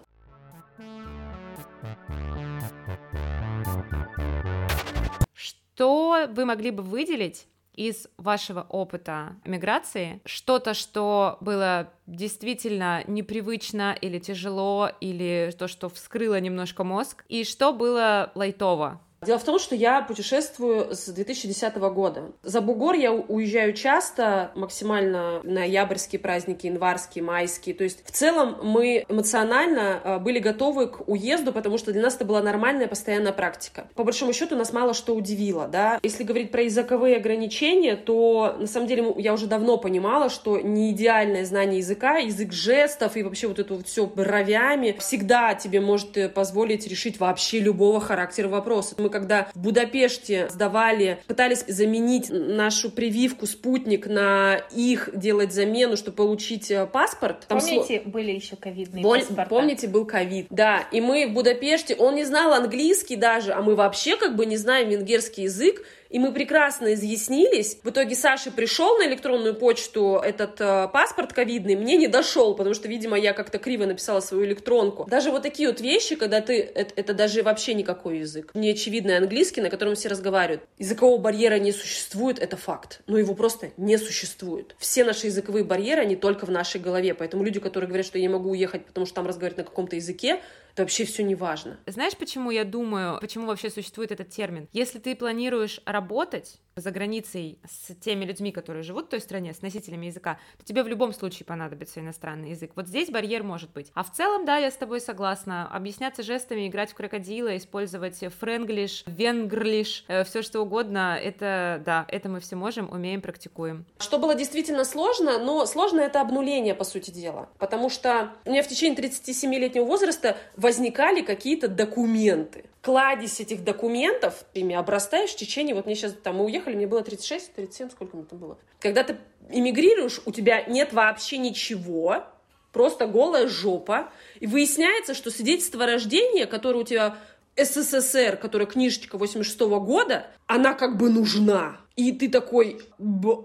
Что 5.81 6.27
вы 6.29 6.45
могли 6.45 6.69
бы 6.69 6.83
выделить 6.83 7.47
из 7.73 8.07
вашего 8.19 8.67
опыта 8.69 9.38
миграции? 9.45 10.21
Что-то, 10.25 10.75
что 10.75 11.39
было 11.41 11.91
действительно 12.05 13.03
непривычно 13.07 13.97
или 14.00 14.19
тяжело, 14.19 14.91
или 15.01 15.51
то, 15.57 15.67
что 15.67 15.89
вскрыло 15.89 16.39
немножко 16.39 16.83
мозг, 16.83 17.25
и 17.29 17.43
что 17.43 17.73
было 17.73 18.31
лайтово 18.35 19.01
Дело 19.23 19.37
в 19.37 19.43
том, 19.43 19.59
что 19.59 19.75
я 19.75 20.01
путешествую 20.01 20.95
с 20.95 21.07
2010 21.07 21.75
года. 21.93 22.31
За 22.41 22.59
бугор 22.59 22.95
я 22.95 23.13
уезжаю 23.13 23.73
часто, 23.73 24.49
максимально 24.55 25.41
ноябрьские 25.43 26.19
праздники, 26.19 26.65
январские, 26.65 27.23
майские. 27.23 27.75
То 27.75 27.83
есть 27.83 28.03
в 28.03 28.09
целом 28.09 28.57
мы 28.63 29.05
эмоционально 29.09 30.01
а, 30.03 30.17
были 30.17 30.39
готовы 30.39 30.87
к 30.87 31.07
уезду, 31.07 31.53
потому 31.53 31.77
что 31.77 31.91
для 31.91 32.01
нас 32.01 32.15
это 32.15 32.25
была 32.25 32.41
нормальная 32.41 32.87
постоянная 32.87 33.31
практика. 33.31 33.85
По 33.93 34.03
большому 34.03 34.33
счету 34.33 34.55
нас 34.55 34.73
мало 34.73 34.95
что 34.95 35.13
удивило, 35.13 35.67
да. 35.67 35.99
Если 36.01 36.23
говорить 36.23 36.49
про 36.49 36.63
языковые 36.63 37.17
ограничения, 37.17 37.97
то 37.97 38.55
на 38.57 38.65
самом 38.65 38.87
деле 38.87 39.13
я 39.19 39.33
уже 39.33 39.45
давно 39.45 39.77
понимала, 39.77 40.31
что 40.31 40.59
не 40.59 40.93
идеальное 40.93 41.45
знание 41.45 41.77
языка, 41.77 42.17
язык 42.17 42.53
жестов 42.53 43.15
и 43.15 43.21
вообще 43.21 43.45
вот 43.45 43.59
это 43.59 43.75
вот 43.75 43.85
все 43.85 44.07
бровями 44.07 44.95
всегда 44.97 45.53
тебе 45.53 45.79
может 45.79 46.17
э, 46.17 46.27
позволить 46.27 46.87
решить 46.87 47.19
вообще 47.19 47.59
любого 47.59 48.01
характера 48.01 48.47
вопроса. 48.47 48.95
Мы 48.97 49.11
когда 49.12 49.50
в 49.53 49.60
Будапеште 49.60 50.50
сдавали, 50.50 51.20
пытались 51.27 51.63
заменить 51.68 52.30
нашу 52.30 52.89
прививку 52.89 53.46
спутник 53.46 54.08
на 54.08 54.62
их, 54.72 55.10
делать 55.13 55.53
замену, 55.53 55.98
чтобы 55.98 56.18
получить 56.18 56.72
э, 56.72 56.86
паспорт. 56.86 57.46
Там 57.48 57.60
Помните, 57.60 58.01
сло... 58.01 58.12
были 58.12 58.32
еще 58.32 58.56
ковидные 58.56 59.03
Боль... 59.03 59.20
паспорта? 59.20 59.50
Помните, 59.50 59.88
был 59.88 60.06
ковид. 60.06 60.48
Да, 60.50 60.84
и 60.91 61.01
мы 61.01 61.27
в 61.27 61.34
Будапеште, 61.34 61.96
он 61.96 62.15
не 62.15 62.24
знал 62.24 62.53
английский 62.53 63.15
даже, 63.15 63.53
а 63.53 63.62
мы 63.62 63.75
вообще 63.75 64.18
как 64.18 64.36
бы 64.36 64.46
не 64.46 64.58
знаем 64.58 64.89
венгерский 64.89 65.44
язык, 65.44 65.84
и 66.12 66.20
мы 66.20 66.34
прекрасно 66.34 66.94
изъяснились. 66.94 67.77
В 67.84 67.89
итоге 67.89 68.15
Саша 68.15 68.51
пришел 68.51 68.98
на 68.98 69.08
электронную 69.08 69.56
почту 69.56 70.22
этот 70.24 70.60
э, 70.60 70.89
паспорт 70.91 71.32
ковидный, 71.32 71.75
мне 71.75 71.96
не 71.96 72.08
дошел, 72.08 72.53
потому 72.53 72.75
что, 72.75 72.89
видимо, 72.89 73.18
я 73.18 73.34
как-то 73.34 73.58
криво 73.58 73.86
написала 73.86 74.20
свою 74.20 74.46
электронку. 74.46 75.06
Даже 75.10 75.32
вот 75.32 75.44
такие 75.44 75.70
вот 75.70 75.80
вещи, 75.80 76.15
когда 76.15 76.41
ты... 76.41 76.60
Это, 76.60 76.94
это 76.98 77.13
даже 77.13 77.44
вообще 77.44 77.74
никакой 77.74 78.20
язык. 78.20 78.51
Неочевидный 78.53 79.18
английский, 79.18 79.62
на 79.62 79.70
котором 79.70 79.96
все 79.96 80.10
разговаривают. 80.10 80.63
Языкового 80.77 81.18
барьера 81.18 81.56
не 81.60 81.72
существует, 81.72 82.39
это 82.39 82.58
факт. 82.58 83.01
Но 83.08 83.18
его 83.18 83.34
просто 83.34 83.72
не 83.77 83.98
существует. 83.98 84.75
Все 84.80 85.06
наши 85.06 85.27
языковые 85.27 85.63
барьеры, 85.63 86.01
они 86.01 86.18
только 86.18 86.46
в 86.46 86.51
нашей 86.51 86.82
голове. 86.82 87.13
Поэтому 87.13 87.44
люди, 87.44 87.62
которые 87.62 87.88
говорят, 87.88 88.06
что 88.06 88.18
я 88.18 88.24
не 88.24 88.34
могу 88.34 88.51
уехать, 88.51 88.86
потому 88.86 89.06
что 89.06 89.15
там 89.15 89.27
разговаривают 89.27 89.60
на 89.60 89.63
каком-то 89.63 89.96
языке, 89.96 90.41
это 90.73 90.83
вообще 90.83 91.05
все 91.05 91.23
не 91.23 91.35
важно. 91.35 91.79
Знаешь, 91.85 92.15
почему 92.17 92.51
я 92.51 92.63
думаю, 92.63 93.19
почему 93.19 93.47
вообще 93.47 93.69
существует 93.69 94.11
этот 94.11 94.29
термин? 94.29 94.67
Если 94.71 94.99
ты 94.99 95.15
планируешь 95.15 95.81
работать 95.85 96.59
за 96.75 96.91
границей 96.91 97.59
с 97.69 97.93
теми 97.95 98.25
людьми, 98.25 98.51
которые 98.51 98.83
живут 98.83 99.07
в 99.07 99.09
той 99.09 99.19
стране, 99.19 99.53
с 99.53 99.61
носителями 99.61 100.07
языка, 100.07 100.39
то 100.57 100.63
тебе 100.63 100.83
в 100.83 100.87
любом 100.87 101.13
случае 101.13 101.45
понадобится 101.45 101.99
иностранный 101.99 102.51
язык. 102.51 102.71
Вот 102.75 102.87
здесь 102.87 103.09
барьер 103.09 103.43
может 103.43 103.71
быть. 103.71 103.91
А 103.93 104.03
в 104.03 104.11
целом, 104.11 104.45
да, 104.45 104.57
я 104.57 104.71
с 104.71 104.75
тобой 104.75 105.01
согласна. 105.01 105.67
Объясняться 105.71 106.23
жестами, 106.23 106.67
играть 106.67 106.91
в 106.91 106.95
крокодила, 106.95 107.55
использовать 107.57 108.19
френглиш, 108.39 109.03
венгрлиш, 109.05 110.05
э, 110.07 110.23
все 110.23 110.41
что 110.41 110.61
угодно, 110.61 111.17
это, 111.21 111.81
да, 111.85 112.05
это 112.07 112.29
мы 112.29 112.39
все 112.39 112.55
можем, 112.55 112.89
умеем, 112.89 113.21
практикуем. 113.21 113.85
Что 113.99 114.17
было 114.17 114.35
действительно 114.35 114.85
сложно, 114.85 115.39
но 115.39 115.65
сложно 115.65 115.99
это 116.01 116.21
обнуление, 116.21 116.75
по 116.75 116.83
сути 116.83 117.11
дела. 117.11 117.49
Потому 117.59 117.89
что 117.89 118.31
у 118.45 118.51
меня 118.51 118.63
в 118.63 118.67
течение 118.67 118.97
37-летнего 118.97 119.83
возраста 119.83 120.37
возникали 120.55 121.21
какие-то 121.21 121.67
документы 121.67 122.65
кладезь 122.81 123.39
этих 123.39 123.63
документов, 123.63 124.43
ими 124.53 124.75
обрастаешь 124.75 125.31
в 125.31 125.35
течение, 125.35 125.75
вот 125.75 125.85
мне 125.85 125.95
сейчас, 125.95 126.13
там, 126.13 126.37
мы 126.37 126.45
уехали, 126.62 126.75
мне 126.75 126.88
было 126.88 127.01
36, 127.01 127.53
37, 127.53 127.89
сколько 127.91 128.15
мне 128.15 128.25
там 128.25 128.39
было. 128.39 128.58
Когда 128.80 129.03
ты 129.03 129.18
эмигрируешь, 129.50 130.22
у 130.25 130.32
тебя 130.32 130.63
нет 130.63 130.94
вообще 130.94 131.38
ничего, 131.38 132.24
просто 132.72 133.08
голая 133.08 133.48
жопа, 133.48 134.12
и 134.39 134.48
выясняется, 134.48 135.13
что 135.13 135.32
свидетельство 135.32 135.84
о 135.84 135.88
рождении, 135.88 136.46
которое 136.46 136.80
у 136.80 136.84
тебя 136.84 137.18
СССР, 137.58 138.38
которая 138.38 138.68
книжечка 138.68 139.18
86 139.18 139.62
-го 139.62 139.80
года, 139.80 140.27
она 140.48 140.74
как 140.74 140.98
бы 140.98 141.10
нужна. 141.10 141.77
И 141.96 142.12
ты 142.13 142.30
такой... 142.30 142.82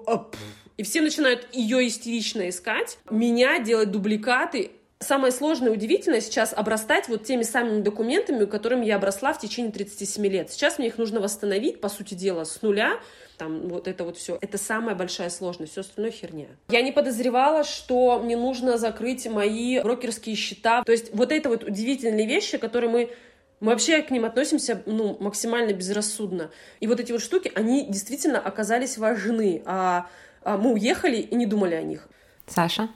А, 0.06 0.30
и 0.76 0.82
все 0.82 1.00
начинают 1.00 1.48
ее 1.52 1.86
истерично 1.88 2.48
искать, 2.48 2.98
меня 3.10 3.58
делать 3.58 3.90
дубликаты, 3.90 4.70
Самое 4.98 5.30
сложное 5.30 5.68
и 5.68 5.72
удивительное 5.72 6.22
сейчас 6.22 6.54
обрастать 6.54 7.08
вот 7.08 7.24
теми 7.24 7.42
самыми 7.42 7.82
документами, 7.82 8.46
которыми 8.46 8.86
я 8.86 8.96
обросла 8.96 9.34
в 9.34 9.38
течение 9.38 9.70
37 9.70 10.26
лет. 10.26 10.50
Сейчас 10.50 10.78
мне 10.78 10.88
их 10.88 10.96
нужно 10.96 11.20
восстановить, 11.20 11.82
по 11.82 11.90
сути 11.90 12.14
дела, 12.14 12.44
с 12.44 12.62
нуля, 12.62 12.98
там 13.36 13.68
вот 13.68 13.88
это 13.88 14.04
вот 14.04 14.16
все. 14.16 14.38
Это 14.40 14.56
самая 14.56 14.94
большая 14.94 15.28
сложность, 15.28 15.72
все 15.72 15.82
остальное 15.82 16.12
херня. 16.12 16.46
Я 16.70 16.80
не 16.80 16.92
подозревала, 16.92 17.62
что 17.62 18.18
мне 18.20 18.38
нужно 18.38 18.78
закрыть 18.78 19.26
мои 19.26 19.80
брокерские 19.80 20.34
счета. 20.34 20.82
То 20.82 20.92
есть 20.92 21.14
вот 21.14 21.30
это 21.30 21.50
вот 21.50 21.62
удивительные 21.62 22.26
вещи, 22.26 22.56
которые 22.56 22.90
мы 22.90 23.10
мы 23.58 23.72
вообще 23.72 24.02
к 24.02 24.10
ним 24.10 24.26
относимся 24.26 24.82
ну, 24.84 25.16
максимально 25.18 25.72
безрассудно. 25.72 26.50
И 26.80 26.86
вот 26.86 27.00
эти 27.00 27.12
вот 27.12 27.22
штуки, 27.22 27.50
они 27.54 27.86
действительно 27.86 28.38
оказались 28.38 28.98
важны. 28.98 29.62
А, 29.64 30.08
а 30.42 30.58
мы 30.58 30.74
уехали 30.74 31.16
и 31.16 31.34
не 31.34 31.46
думали 31.46 31.74
о 31.74 31.82
них. 31.82 32.06
Саша? 32.46 32.90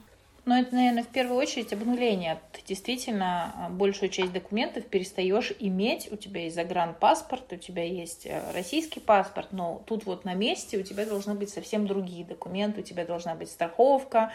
Но 0.51 0.59
это, 0.59 0.75
наверное, 0.75 1.05
в 1.05 1.07
первую 1.07 1.39
очередь 1.39 1.73
обнуление. 1.73 2.41
Ты 2.51 2.63
действительно 2.67 3.55
а, 3.55 3.69
большую 3.69 4.09
часть 4.09 4.33
документов 4.33 4.85
перестаешь 4.85 5.53
иметь. 5.61 6.09
У 6.11 6.17
тебя 6.17 6.43
есть 6.43 6.57
загранпаспорт, 6.57 7.53
у 7.53 7.57
тебя 7.57 7.85
есть 7.85 8.27
э, 8.27 8.43
российский 8.53 8.99
паспорт, 8.99 9.53
но 9.53 9.81
тут 9.87 10.07
вот 10.07 10.25
на 10.25 10.35
месте 10.35 10.77
у 10.77 10.83
тебя 10.83 11.07
должны 11.07 11.35
быть 11.35 11.51
совсем 11.51 11.87
другие 11.87 12.25
документы, 12.25 12.81
у 12.81 12.83
тебя 12.83 13.05
должна 13.05 13.37
быть 13.37 13.49
страховка, 13.49 14.33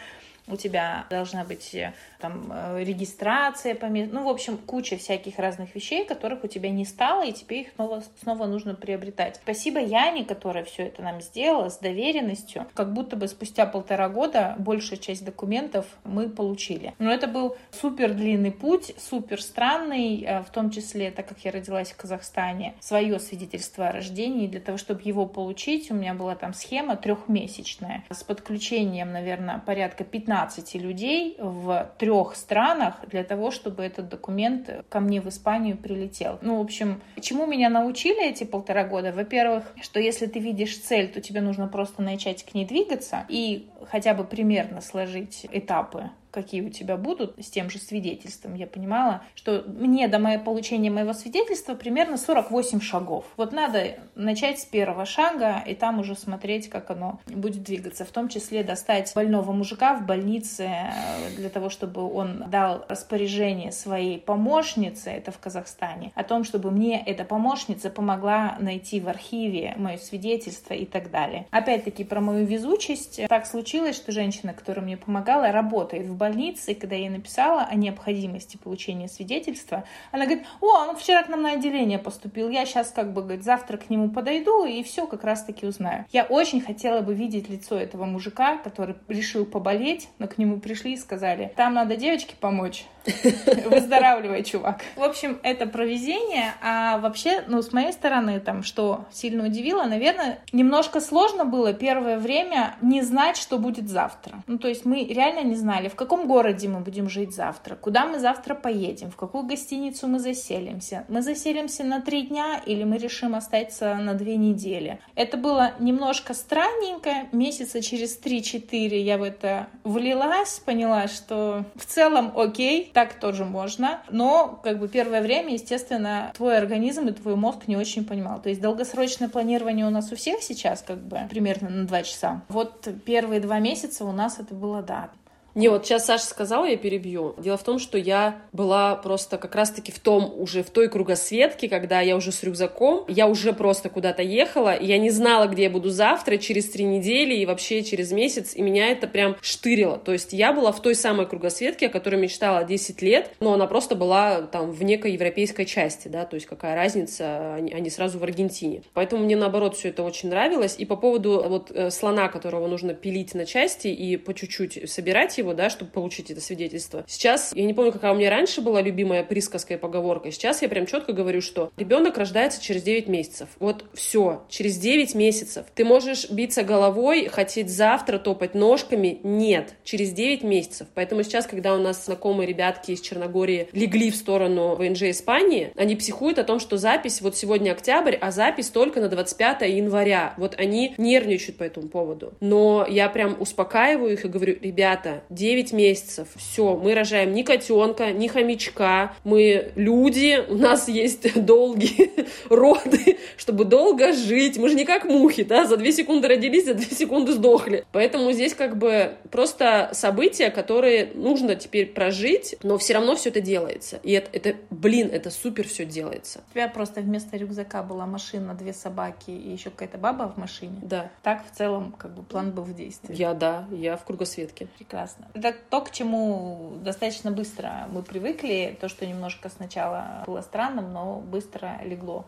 у 0.48 0.56
тебя 0.56 1.04
должна 1.10 1.44
быть 1.44 1.74
э, 1.74 1.92
там 2.18 2.50
э, 2.52 2.82
регистрация 2.84 3.74
по 3.74 3.86
месту, 3.86 4.14
ну, 4.14 4.24
в 4.24 4.28
общем, 4.28 4.58
куча 4.58 4.96
всяких 4.96 5.38
разных 5.38 5.74
вещей, 5.74 6.04
которых 6.04 6.44
у 6.44 6.46
тебя 6.46 6.70
не 6.70 6.84
стало, 6.84 7.24
и 7.24 7.32
тебе 7.32 7.62
их 7.62 7.68
снова, 7.74 8.02
снова 8.22 8.46
нужно 8.46 8.74
приобретать. 8.74 9.36
Спасибо 9.42 9.80
Яне, 9.80 10.24
которая 10.24 10.64
все 10.64 10.84
это 10.84 11.02
нам 11.02 11.20
сделала 11.20 11.68
с 11.68 11.78
доверенностью. 11.78 12.66
Как 12.74 12.92
будто 12.92 13.16
бы 13.16 13.28
спустя 13.28 13.66
полтора 13.66 14.08
года 14.08 14.54
большая 14.58 14.98
часть 14.98 15.24
документов 15.24 15.86
мы 16.04 16.28
получили. 16.28 16.94
Но 16.98 17.12
это 17.12 17.26
был 17.26 17.56
супер 17.70 18.14
длинный 18.14 18.52
путь, 18.52 18.94
супер 18.98 19.42
странный, 19.42 20.22
э, 20.22 20.42
в 20.42 20.50
том 20.50 20.70
числе, 20.70 21.10
так 21.10 21.28
как 21.28 21.38
я 21.44 21.52
родилась 21.52 21.92
в 21.92 21.96
Казахстане, 21.96 22.74
свое 22.80 23.18
свидетельство 23.18 23.88
о 23.88 23.92
рождении, 23.92 24.46
для 24.46 24.60
того, 24.60 24.78
чтобы 24.78 25.02
его 25.04 25.26
получить, 25.26 25.90
у 25.90 25.94
меня 25.94 26.14
была 26.14 26.34
там 26.34 26.54
схема 26.54 26.96
трехмесячная 26.96 28.04
с 28.10 28.22
подключением, 28.22 29.12
наверное, 29.12 29.58
порядка 29.58 30.04
15 30.04 30.46
15 30.56 30.74
людей 30.76 31.36
в 31.38 31.90
трех 31.98 32.15
странах 32.24 32.96
для 33.08 33.24
того, 33.24 33.50
чтобы 33.50 33.82
этот 33.82 34.08
документ 34.08 34.84
ко 34.88 35.00
мне 35.00 35.20
в 35.20 35.28
Испанию 35.28 35.76
прилетел. 35.76 36.38
Ну, 36.42 36.58
в 36.58 36.60
общем, 36.60 37.02
чему 37.20 37.46
меня 37.46 37.68
научили 37.68 38.28
эти 38.28 38.44
полтора 38.44 38.84
года? 38.84 39.12
Во-первых, 39.12 39.64
что 39.80 40.00
если 40.00 40.26
ты 40.26 40.38
видишь 40.38 40.78
цель, 40.78 41.08
то 41.08 41.20
тебе 41.20 41.40
нужно 41.40 41.68
просто 41.68 42.02
начать 42.02 42.44
к 42.44 42.54
ней 42.54 42.66
двигаться 42.66 43.24
и 43.28 43.68
хотя 43.90 44.14
бы 44.14 44.24
примерно 44.24 44.80
сложить 44.80 45.46
этапы 45.50 46.10
какие 46.36 46.60
у 46.60 46.68
тебя 46.68 46.98
будут 46.98 47.34
с 47.42 47.48
тем 47.48 47.70
же 47.70 47.78
свидетельством, 47.78 48.54
я 48.56 48.66
понимала, 48.66 49.22
что 49.34 49.64
мне 49.66 50.06
до 50.06 50.18
моего 50.18 50.44
получения 50.44 50.90
моего 50.90 51.14
свидетельства 51.14 51.74
примерно 51.74 52.18
48 52.18 52.82
шагов. 52.82 53.24
Вот 53.38 53.52
надо 53.52 53.96
начать 54.14 54.60
с 54.60 54.66
первого 54.66 55.06
шага 55.06 55.62
и 55.66 55.74
там 55.74 55.98
уже 55.98 56.14
смотреть, 56.14 56.68
как 56.68 56.90
оно 56.90 57.20
будет 57.26 57.62
двигаться. 57.62 58.04
В 58.04 58.10
том 58.10 58.28
числе 58.28 58.62
достать 58.64 59.10
больного 59.14 59.52
мужика 59.52 59.94
в 59.94 60.04
больнице 60.04 60.64
э, 60.64 61.36
для 61.36 61.48
того, 61.48 61.70
чтобы 61.70 62.02
он 62.06 62.44
дал 62.50 62.84
распоряжение 62.86 63.72
своей 63.72 64.18
помощнице, 64.18 65.08
это 65.08 65.32
в 65.32 65.38
Казахстане, 65.38 66.12
о 66.14 66.22
том, 66.22 66.44
чтобы 66.44 66.70
мне 66.70 67.02
эта 67.02 67.24
помощница 67.24 67.88
помогла 67.88 68.58
найти 68.60 69.00
в 69.00 69.08
архиве 69.08 69.72
мое 69.78 69.96
свидетельство 69.96 70.74
и 70.74 70.84
так 70.84 71.10
далее. 71.10 71.46
Опять-таки 71.50 72.04
про 72.04 72.20
мою 72.20 72.44
везучесть. 72.44 73.22
Так 73.26 73.46
случилось, 73.46 73.96
что 73.96 74.12
женщина, 74.12 74.52
которая 74.52 74.84
мне 74.84 74.98
помогала, 74.98 75.50
работает 75.50 76.06
в 76.06 76.14
больнице 76.14 76.25
больнице, 76.26 76.74
когда 76.74 76.96
я 76.96 77.02
ей 77.02 77.08
написала 77.08 77.62
о 77.62 77.74
необходимости 77.76 78.56
получения 78.56 79.08
свидетельства, 79.08 79.84
она 80.10 80.24
говорит, 80.24 80.44
о, 80.60 80.88
он 80.88 80.96
вчера 80.96 81.22
к 81.22 81.28
нам 81.28 81.42
на 81.42 81.52
отделение 81.52 81.98
поступил, 81.98 82.48
я 82.48 82.66
сейчас 82.66 82.90
как 82.90 83.12
бы, 83.12 83.22
говорит, 83.22 83.44
завтра 83.44 83.76
к 83.76 83.90
нему 83.90 84.10
подойду 84.10 84.64
и 84.64 84.82
все 84.82 85.06
как 85.06 85.22
раз-таки 85.22 85.66
узнаю. 85.66 86.04
Я 86.10 86.24
очень 86.24 86.60
хотела 86.60 87.00
бы 87.00 87.14
видеть 87.14 87.48
лицо 87.48 87.76
этого 87.76 88.06
мужика, 88.06 88.58
который 88.58 88.96
решил 89.08 89.46
поболеть, 89.46 90.08
но 90.18 90.26
к 90.26 90.38
нему 90.38 90.58
пришли 90.58 90.94
и 90.94 90.96
сказали, 90.96 91.52
там 91.56 91.74
надо 91.74 91.96
девочке 91.96 92.34
помочь, 92.40 92.86
выздоравливай, 93.66 94.42
чувак. 94.42 94.82
В 94.96 95.02
общем, 95.02 95.38
это 95.42 95.66
провезение, 95.66 96.54
а 96.60 96.98
вообще, 96.98 97.44
ну, 97.46 97.62
с 97.62 97.72
моей 97.72 97.92
стороны, 97.92 98.40
там, 98.40 98.62
что 98.62 99.04
сильно 99.12 99.46
удивило, 99.46 99.84
наверное, 99.84 100.40
немножко 100.52 101.00
сложно 101.00 101.44
было 101.44 101.72
первое 101.72 102.18
время 102.18 102.74
не 102.82 103.02
знать, 103.02 103.36
что 103.36 103.58
будет 103.58 103.88
завтра. 103.88 104.42
Ну, 104.46 104.58
то 104.58 104.68
есть 104.68 104.84
мы 104.84 105.04
реально 105.04 105.42
не 105.42 105.54
знали, 105.54 105.88
в 105.88 105.94
каком 105.94 106.15
каком 106.16 106.28
городе 106.28 106.68
мы 106.68 106.80
будем 106.80 107.10
жить 107.10 107.34
завтра, 107.34 107.74
куда 107.74 108.06
мы 108.06 108.18
завтра 108.18 108.54
поедем, 108.54 109.10
в 109.10 109.16
какую 109.16 109.44
гостиницу 109.44 110.08
мы 110.08 110.18
заселимся. 110.18 111.04
Мы 111.08 111.20
заселимся 111.20 111.84
на 111.84 112.00
три 112.00 112.22
дня 112.22 112.58
или 112.64 112.84
мы 112.84 112.96
решим 112.96 113.34
остаться 113.34 113.94
на 113.96 114.14
две 114.14 114.36
недели. 114.36 114.98
Это 115.14 115.36
было 115.36 115.72
немножко 115.78 116.32
странненько. 116.32 117.28
Месяца 117.32 117.82
через 117.82 118.18
3-4 118.18 118.98
я 118.98 119.18
в 119.18 119.22
это 119.22 119.66
влилась, 119.84 120.58
поняла, 120.64 121.06
что 121.08 121.66
в 121.74 121.84
целом 121.84 122.32
окей, 122.34 122.90
так 122.94 123.20
тоже 123.20 123.44
можно. 123.44 124.00
Но 124.10 124.58
как 124.64 124.78
бы 124.78 124.88
первое 124.88 125.20
время, 125.20 125.52
естественно, 125.52 126.32
твой 126.34 126.56
организм 126.56 127.08
и 127.08 127.12
твой 127.12 127.36
мозг 127.36 127.66
не 127.66 127.76
очень 127.76 128.06
понимал. 128.06 128.40
То 128.40 128.48
есть 128.48 128.62
долгосрочное 128.62 129.28
планирование 129.28 129.86
у 129.86 129.90
нас 129.90 130.10
у 130.12 130.16
всех 130.16 130.42
сейчас 130.42 130.82
как 130.82 130.98
бы 130.98 131.20
примерно 131.28 131.68
на 131.68 131.86
2 131.86 132.02
часа. 132.04 132.40
Вот 132.48 132.88
первые 133.04 133.40
два 133.40 133.58
месяца 133.58 134.04
у 134.04 134.12
нас 134.12 134.38
это 134.38 134.54
было, 134.54 134.82
да, 134.82 135.10
не, 135.56 135.70
вот 135.70 135.86
сейчас 135.86 136.04
Саша 136.04 136.26
сказала, 136.26 136.66
я 136.66 136.76
перебью. 136.76 137.34
Дело 137.38 137.56
в 137.56 137.62
том, 137.62 137.78
что 137.78 137.96
я 137.96 138.42
была 138.52 138.94
просто 138.94 139.38
как 139.38 139.54
раз-таки 139.54 139.90
в 139.90 139.98
том, 139.98 140.30
уже 140.36 140.62
в 140.62 140.68
той 140.68 140.90
кругосветке, 140.90 141.70
когда 141.70 142.02
я 142.02 142.14
уже 142.14 142.30
с 142.30 142.42
рюкзаком, 142.42 143.06
я 143.08 143.26
уже 143.26 143.54
просто 143.54 143.88
куда-то 143.88 144.22
ехала, 144.22 144.74
и 144.74 144.84
я 144.84 144.98
не 144.98 145.08
знала, 145.08 145.46
где 145.46 145.64
я 145.64 145.70
буду 145.70 145.88
завтра, 145.88 146.36
через 146.36 146.68
три 146.68 146.84
недели 146.84 147.34
и 147.34 147.46
вообще 147.46 147.82
через 147.82 148.12
месяц, 148.12 148.54
и 148.54 148.60
меня 148.60 148.90
это 148.90 149.06
прям 149.06 149.36
штырило. 149.40 149.96
То 149.96 150.12
есть 150.12 150.34
я 150.34 150.52
была 150.52 150.72
в 150.72 150.82
той 150.82 150.94
самой 150.94 151.26
кругосветке, 151.26 151.86
о 151.86 151.88
которой 151.88 152.16
мечтала 152.16 152.62
10 152.62 153.00
лет, 153.00 153.30
но 153.40 153.54
она 153.54 153.66
просто 153.66 153.94
была 153.94 154.42
там 154.42 154.72
в 154.72 154.82
некой 154.82 155.12
европейской 155.12 155.64
части, 155.64 156.08
да, 156.08 156.26
то 156.26 156.34
есть 156.34 156.46
какая 156.46 156.74
разница, 156.74 157.54
они, 157.54 157.72
они 157.72 157.88
сразу 157.88 158.18
в 158.18 158.24
Аргентине. 158.24 158.82
Поэтому 158.92 159.24
мне 159.24 159.36
наоборот 159.36 159.74
все 159.74 159.88
это 159.88 160.02
очень 160.02 160.28
нравилось. 160.28 160.74
И 160.76 160.84
по 160.84 160.96
поводу 160.96 161.42
вот 161.48 161.70
э, 161.70 161.90
слона, 161.90 162.28
которого 162.28 162.66
нужно 162.66 162.92
пилить 162.92 163.34
на 163.34 163.46
части 163.46 163.88
и 163.88 164.18
по 164.18 164.34
чуть-чуть 164.34 164.90
собирать 164.90 165.38
его, 165.38 165.45
его, 165.46 165.54
да, 165.54 165.70
чтобы 165.70 165.90
получить 165.90 166.30
это 166.30 166.40
свидетельство. 166.40 167.04
Сейчас, 167.06 167.52
я 167.54 167.64
не 167.64 167.74
помню, 167.74 167.92
какая 167.92 168.12
у 168.12 168.16
меня 168.16 168.30
раньше 168.30 168.60
была 168.60 168.82
любимая 168.82 169.24
присказка 169.24 169.74
и 169.74 169.76
поговорка, 169.76 170.30
сейчас 170.30 170.62
я 170.62 170.68
прям 170.68 170.86
четко 170.86 171.12
говорю, 171.12 171.40
что 171.40 171.72
ребенок 171.76 172.18
рождается 172.18 172.62
через 172.62 172.82
9 172.82 173.08
месяцев. 173.08 173.48
Вот 173.58 173.84
все, 173.94 174.44
через 174.48 174.76
9 174.78 175.14
месяцев. 175.14 175.66
Ты 175.74 175.84
можешь 175.84 176.30
биться 176.30 176.62
головой, 176.62 177.28
хотеть 177.28 177.70
завтра 177.70 178.18
топать 178.18 178.54
ножками. 178.54 179.20
Нет, 179.22 179.74
через 179.84 180.12
9 180.12 180.42
месяцев. 180.42 180.88
Поэтому 180.94 181.22
сейчас, 181.22 181.46
когда 181.46 181.74
у 181.74 181.78
нас 181.78 182.04
знакомые 182.04 182.46
ребятки 182.46 182.92
из 182.92 183.00
Черногории 183.00 183.68
легли 183.72 184.10
в 184.10 184.16
сторону 184.16 184.74
ВНЖ 184.74 185.04
Испании, 185.04 185.72
они 185.76 185.96
психуют 185.96 186.38
о 186.38 186.44
том, 186.44 186.58
что 186.58 186.76
запись, 186.76 187.20
вот 187.20 187.36
сегодня 187.36 187.72
октябрь, 187.72 188.16
а 188.20 188.30
запись 188.30 188.70
только 188.70 189.00
на 189.00 189.08
25 189.08 189.62
января. 189.62 190.34
Вот 190.36 190.58
они 190.58 190.94
нервничают 190.98 191.58
по 191.58 191.64
этому 191.64 191.88
поводу. 191.88 192.34
Но 192.40 192.86
я 192.88 193.08
прям 193.08 193.36
успокаиваю 193.38 194.12
их 194.12 194.24
и 194.24 194.28
говорю, 194.28 194.56
ребята, 194.60 195.22
9 195.36 195.72
месяцев. 195.72 196.28
Все, 196.34 196.74
мы 196.76 196.94
рожаем 196.94 197.32
ни 197.32 197.42
котенка, 197.42 198.10
ни 198.10 198.26
хомячка. 198.26 199.14
Мы 199.22 199.70
люди, 199.76 200.42
у 200.48 200.56
нас 200.56 200.88
есть 200.88 201.34
долгие 201.44 202.10
роды, 202.48 203.18
чтобы 203.36 203.64
долго 203.64 204.12
жить. 204.12 204.56
Мы 204.56 204.68
же 204.70 204.74
не 204.74 204.84
как 204.84 205.04
мухи, 205.04 205.44
да, 205.44 205.66
за 205.66 205.76
2 205.76 205.92
секунды 205.92 206.26
родились, 206.26 206.64
за 206.64 206.74
2 206.74 206.84
секунды 206.86 207.32
сдохли. 207.32 207.84
Поэтому 207.92 208.32
здесь 208.32 208.54
как 208.54 208.76
бы 208.78 209.16
просто 209.30 209.90
события, 209.92 210.50
которые 210.50 211.10
нужно 211.14 211.54
теперь 211.54 211.86
прожить, 211.86 212.56
но 212.62 212.78
все 212.78 212.94
равно 212.94 213.14
все 213.14 213.28
это 213.28 213.40
делается. 213.40 214.00
И 214.02 214.12
это, 214.12 214.30
это 214.32 214.56
блин, 214.70 215.10
это 215.12 215.30
супер 215.30 215.68
все 215.68 215.84
делается. 215.84 216.40
У 216.50 216.54
тебя 216.54 216.68
просто 216.68 217.02
вместо 217.02 217.36
рюкзака 217.36 217.82
была 217.82 218.06
машина, 218.06 218.54
две 218.54 218.72
собаки 218.72 219.30
и 219.30 219.52
еще 219.52 219.70
какая-то 219.70 219.98
баба 219.98 220.32
в 220.34 220.38
машине. 220.38 220.78
Да. 220.82 221.10
Так 221.22 221.44
в 221.46 221.56
целом 221.56 221.92
как 221.92 222.14
бы 222.14 222.22
план 222.22 222.52
был 222.52 222.62
в 222.62 222.74
действии. 222.74 223.14
Я, 223.14 223.34
да, 223.34 223.66
я 223.70 223.96
в 223.98 224.04
кругосветке. 224.04 224.66
Прекрасно. 224.78 225.15
Это 225.34 225.54
то, 225.70 225.80
к 225.82 225.90
чему 225.90 226.78
достаточно 226.82 227.30
быстро 227.30 227.88
мы 227.90 228.02
привыкли. 228.02 228.76
То, 228.80 228.88
что 228.88 229.06
немножко 229.06 229.48
сначала 229.48 230.24
было 230.26 230.40
странным, 230.40 230.92
но 230.92 231.20
быстро 231.20 231.78
легло. 231.84 232.26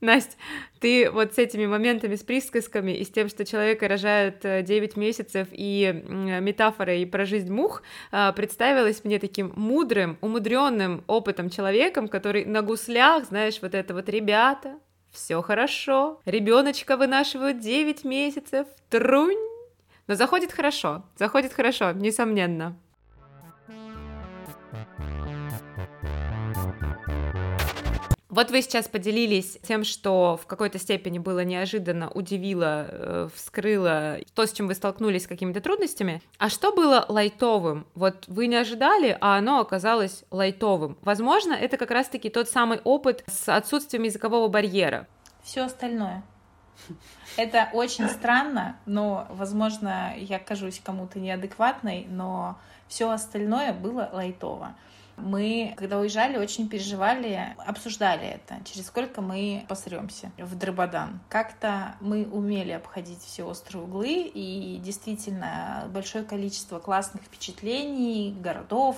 Настя, 0.00 0.36
ты 0.80 1.10
вот 1.10 1.34
с 1.34 1.38
этими 1.38 1.66
моментами, 1.66 2.14
с 2.14 2.22
присказками 2.22 2.92
и 2.92 3.04
с 3.04 3.10
тем, 3.10 3.28
что 3.28 3.44
человека 3.44 3.88
рожают 3.88 4.40
9 4.42 4.68
э, 4.68 5.00
месяцев 5.00 5.48
и 5.50 6.02
метафорой 6.04 7.06
про 7.06 7.24
жизнь 7.24 7.52
мух, 7.52 7.82
э, 8.12 8.32
представилась 8.34 9.02
мне 9.04 9.18
таким 9.18 9.52
мудрым, 9.56 10.18
умудренным 10.20 11.04
опытом 11.06 11.48
человеком, 11.48 12.08
который 12.08 12.44
на 12.44 12.60
гуслях, 12.62 13.24
знаешь, 13.24 13.60
вот 13.62 13.74
это 13.74 13.94
вот 13.94 14.08
ребята, 14.08 14.78
все 15.10 15.40
хорошо, 15.42 16.20
ребеночка 16.26 16.96
вынашивают 16.96 17.60
9 17.60 18.04
месяцев, 18.04 18.66
трунь, 18.90 19.38
но 20.06 20.14
заходит 20.14 20.52
хорошо, 20.52 21.04
заходит 21.16 21.52
хорошо, 21.52 21.92
несомненно. 21.92 22.76
Вот 28.34 28.50
вы 28.50 28.62
сейчас 28.62 28.88
поделились 28.88 29.58
тем, 29.62 29.84
что 29.84 30.36
в 30.42 30.46
какой-то 30.46 30.80
степени 30.80 31.20
было 31.20 31.44
неожиданно, 31.44 32.10
удивило, 32.10 32.86
э, 32.88 33.28
вскрыло 33.32 34.18
то, 34.34 34.44
с 34.44 34.52
чем 34.52 34.66
вы 34.66 34.74
столкнулись 34.74 35.22
с 35.22 35.26
какими-то 35.28 35.60
трудностями. 35.60 36.20
А 36.38 36.48
что 36.48 36.72
было 36.72 37.06
лайтовым? 37.08 37.86
Вот 37.94 38.24
вы 38.26 38.48
не 38.48 38.56
ожидали, 38.56 39.16
а 39.20 39.38
оно 39.38 39.60
оказалось 39.60 40.24
лайтовым. 40.32 40.98
Возможно, 41.02 41.52
это 41.52 41.76
как 41.76 41.92
раз-таки 41.92 42.28
тот 42.28 42.48
самый 42.48 42.80
опыт 42.82 43.22
с 43.28 43.48
отсутствием 43.48 44.02
языкового 44.02 44.48
барьера. 44.48 45.06
Все 45.44 45.62
остальное. 45.62 46.24
Это 47.36 47.68
очень 47.72 48.08
странно, 48.08 48.76
но, 48.86 49.26
возможно, 49.30 50.14
я 50.16 50.38
кажусь 50.38 50.80
кому-то 50.84 51.18
неадекватной, 51.18 52.06
но 52.08 52.58
все 52.88 53.10
остальное 53.10 53.72
было 53.72 54.10
лайтово. 54.12 54.74
Мы, 55.16 55.74
когда 55.76 55.98
уезжали, 55.98 56.36
очень 56.36 56.68
переживали, 56.68 57.54
обсуждали 57.66 58.26
это, 58.26 58.56
через 58.64 58.86
сколько 58.86 59.20
мы 59.20 59.64
посремся 59.68 60.30
в 60.38 60.56
Драбадан. 60.56 61.20
Как-то 61.28 61.94
мы 62.00 62.24
умели 62.24 62.72
обходить 62.72 63.22
все 63.22 63.44
острые 63.44 63.84
углы, 63.84 64.22
и 64.22 64.80
действительно 64.82 65.88
большое 65.92 66.24
количество 66.24 66.78
классных 66.78 67.22
впечатлений, 67.22 68.36
городов, 68.38 68.96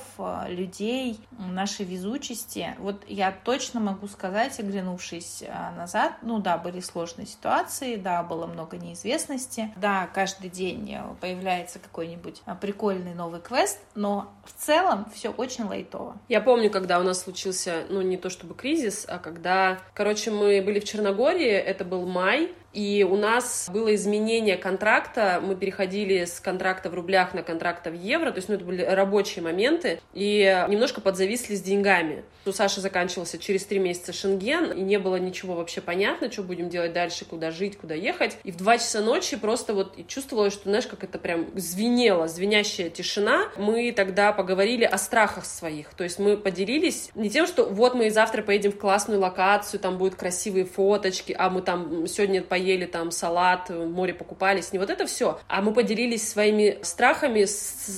людей, 0.49 1.21
нашей 1.39 1.85
везучести. 1.85 2.75
Вот 2.79 3.05
я 3.09 3.33
точно 3.33 3.81
могу 3.81 4.09
сказать, 4.09 4.59
оглянувшись 4.59 5.45
а, 5.49 5.73
назад, 5.73 6.15
ну 6.23 6.39
да, 6.39 6.59
были 6.59 6.81
сложные 6.81 7.27
ситуации, 7.27 7.97
да, 7.97 8.23
было 8.23 8.47
много 8.47 8.77
неизвестности, 8.79 9.73
да, 9.77 10.07
каждый 10.07 10.51
день 10.51 10.97
появляется 11.21 11.79
какой-нибудь 11.79 12.43
прикольный 12.61 13.15
новый 13.15 13.41
квест, 13.41 13.79
но 13.95 14.33
в 14.45 14.53
целом 14.53 15.07
все 15.15 15.31
очень 15.31 15.65
лайтово 15.65 16.06
такого. 16.07 16.21
Я 16.29 16.41
помню, 16.41 16.71
когда 16.71 17.01
у 17.01 17.03
нас 17.03 17.23
случился, 17.23 17.85
ну, 17.89 18.03
не 18.03 18.17
то 18.17 18.31
чтобы 18.31 18.55
кризис, 18.55 19.05
а 19.09 19.19
когда, 19.19 19.79
короче, 19.95 20.31
мы 20.31 20.63
были 20.63 20.81
в 20.81 20.85
Черногории, 20.85 21.51
это 21.51 21.85
был 21.85 22.07
май, 22.07 22.53
и 22.73 23.07
у 23.09 23.17
нас 23.17 23.71
было 23.73 23.95
изменение 23.95 24.57
контракта, 24.59 25.41
мы 25.43 25.57
переходили 25.57 26.27
с 26.27 26.41
контракта 26.41 26.91
в 26.91 26.95
рублях 26.95 27.33
на 27.33 27.43
контракта 27.43 27.91
в 27.91 27.95
евро, 27.95 28.31
то 28.31 28.37
есть, 28.37 28.51
ну, 28.51 28.57
это 28.57 28.65
были 28.65 28.83
рабочие 28.83 29.43
моменты, 29.43 30.01
и 30.13 30.67
немножко 30.69 31.01
подзависли 31.01 31.55
с 31.55 31.63
деньгами. 31.63 32.25
У 32.45 32.53
Саши 32.53 32.81
заканчивался 32.81 33.39
через 33.39 33.65
три 33.65 33.79
месяца 33.79 34.13
шенген, 34.13 34.73
и 34.73 34.81
не 34.83 34.99
было 34.99 35.17
ничего 35.17 35.55
вообще 35.55 35.81
понятно, 35.81 36.31
что 36.31 36.43
будем 36.43 36.69
делать 36.69 36.93
дальше, 36.93 37.25
куда 37.25 37.51
жить, 37.51 37.79
куда 37.79 37.95
ехать. 37.95 38.37
И 38.45 38.53
в 38.53 38.57
два 38.57 38.77
часа 38.79 39.01
ночи 39.01 39.37
просто 39.37 39.73
вот 39.73 39.97
чувствовала, 40.07 40.51
что, 40.51 40.69
знаешь, 40.69 40.87
как 40.87 41.03
это 41.03 41.19
прям 41.19 41.47
звенело, 41.59 42.29
звенящая 42.29 42.91
тишина. 42.91 43.49
Мы 43.57 43.91
тогда 43.91 44.33
поговорили 44.33 44.85
о 44.85 44.99
страхах 44.99 45.47
своих, 45.47 45.95
то 45.95 46.05
есть 46.05 46.19
мы 46.19 46.37
поделились 46.37 47.11
не 47.15 47.31
тем, 47.31 47.47
что 47.47 47.65
вот 47.65 47.95
мы 47.95 48.11
завтра 48.11 48.43
поедем 48.43 48.73
в 48.73 48.79
классную 48.79 49.19
локацию, 49.19 49.81
там 49.81 49.97
будут 49.97 50.15
красивые 50.15 50.67
фоточки, 50.67 51.35
а 51.37 51.49
мы 51.49 51.63
там 51.63 52.07
сегодня 52.07 52.43
поедем 52.43 52.56
поели 52.57 52.87
там 52.87 53.11
салат, 53.11 53.69
море 53.69 54.15
покупались, 54.15 54.73
не 54.73 54.79
вот 54.79 54.89
это 54.89 55.05
все, 55.05 55.39
а 55.47 55.61
мы 55.61 55.75
поделились 55.75 56.27
своими 56.27 56.79
страхами 56.81 57.45
с 57.45 57.55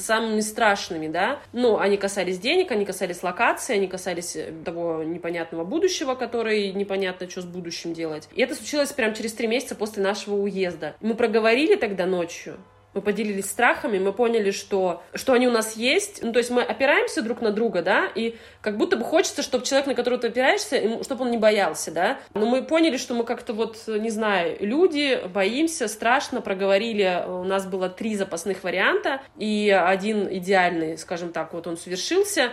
самыми 0.06 0.40
страшными, 0.40 1.06
да, 1.06 1.38
ну, 1.52 1.78
они 1.78 1.96
касались 1.96 2.40
денег, 2.40 2.72
они 2.72 2.84
касались 2.84 3.22
локации, 3.22 3.76
они 3.76 3.86
касались 3.86 4.34
э, 4.34 4.52
того 4.64 5.04
непонятного 5.04 5.62
будущего, 5.62 6.16
который 6.16 6.72
непонятно, 6.72 7.30
что 7.30 7.42
с 7.42 7.44
будущим 7.44 7.94
делать. 7.94 8.28
И 8.34 8.42
это 8.42 8.56
случилось 8.56 8.90
прямо 8.90 9.14
через 9.14 9.32
три 9.32 9.46
месяца 9.46 9.76
после 9.76 10.02
нашего 10.02 10.34
уезда. 10.34 10.96
Мы 11.00 11.14
проговорили 11.14 11.76
тогда 11.76 12.06
ночью, 12.06 12.56
мы 12.94 13.02
поделились 13.02 13.46
страхами, 13.46 13.98
мы 13.98 14.12
поняли, 14.12 14.50
что, 14.50 15.02
что 15.14 15.32
они 15.32 15.46
у 15.46 15.50
нас 15.50 15.76
есть. 15.76 16.22
Ну, 16.22 16.32
то 16.32 16.38
есть 16.38 16.50
мы 16.50 16.62
опираемся 16.62 17.22
друг 17.22 17.40
на 17.40 17.50
друга, 17.50 17.82
да, 17.82 18.06
и 18.14 18.36
как 18.60 18.76
будто 18.76 18.96
бы 18.96 19.04
хочется, 19.04 19.42
чтобы 19.42 19.64
человек, 19.64 19.86
на 19.86 19.94
которого 19.94 20.20
ты 20.20 20.28
опираешься, 20.28 21.02
чтобы 21.04 21.24
он 21.24 21.30
не 21.30 21.38
боялся, 21.38 21.90
да. 21.90 22.18
Но 22.34 22.46
мы 22.46 22.62
поняли, 22.62 22.96
что 22.96 23.14
мы 23.14 23.24
как-то 23.24 23.52
вот, 23.52 23.76
не 23.86 24.10
знаю, 24.10 24.56
люди, 24.60 25.20
боимся, 25.28 25.88
страшно, 25.88 26.40
проговорили. 26.40 27.24
У 27.26 27.44
нас 27.44 27.66
было 27.66 27.88
три 27.88 28.16
запасных 28.16 28.64
варианта, 28.64 29.20
и 29.36 29.70
один 29.70 30.28
идеальный, 30.32 30.98
скажем 30.98 31.32
так, 31.32 31.52
вот 31.52 31.66
он 31.66 31.76
совершился. 31.76 32.52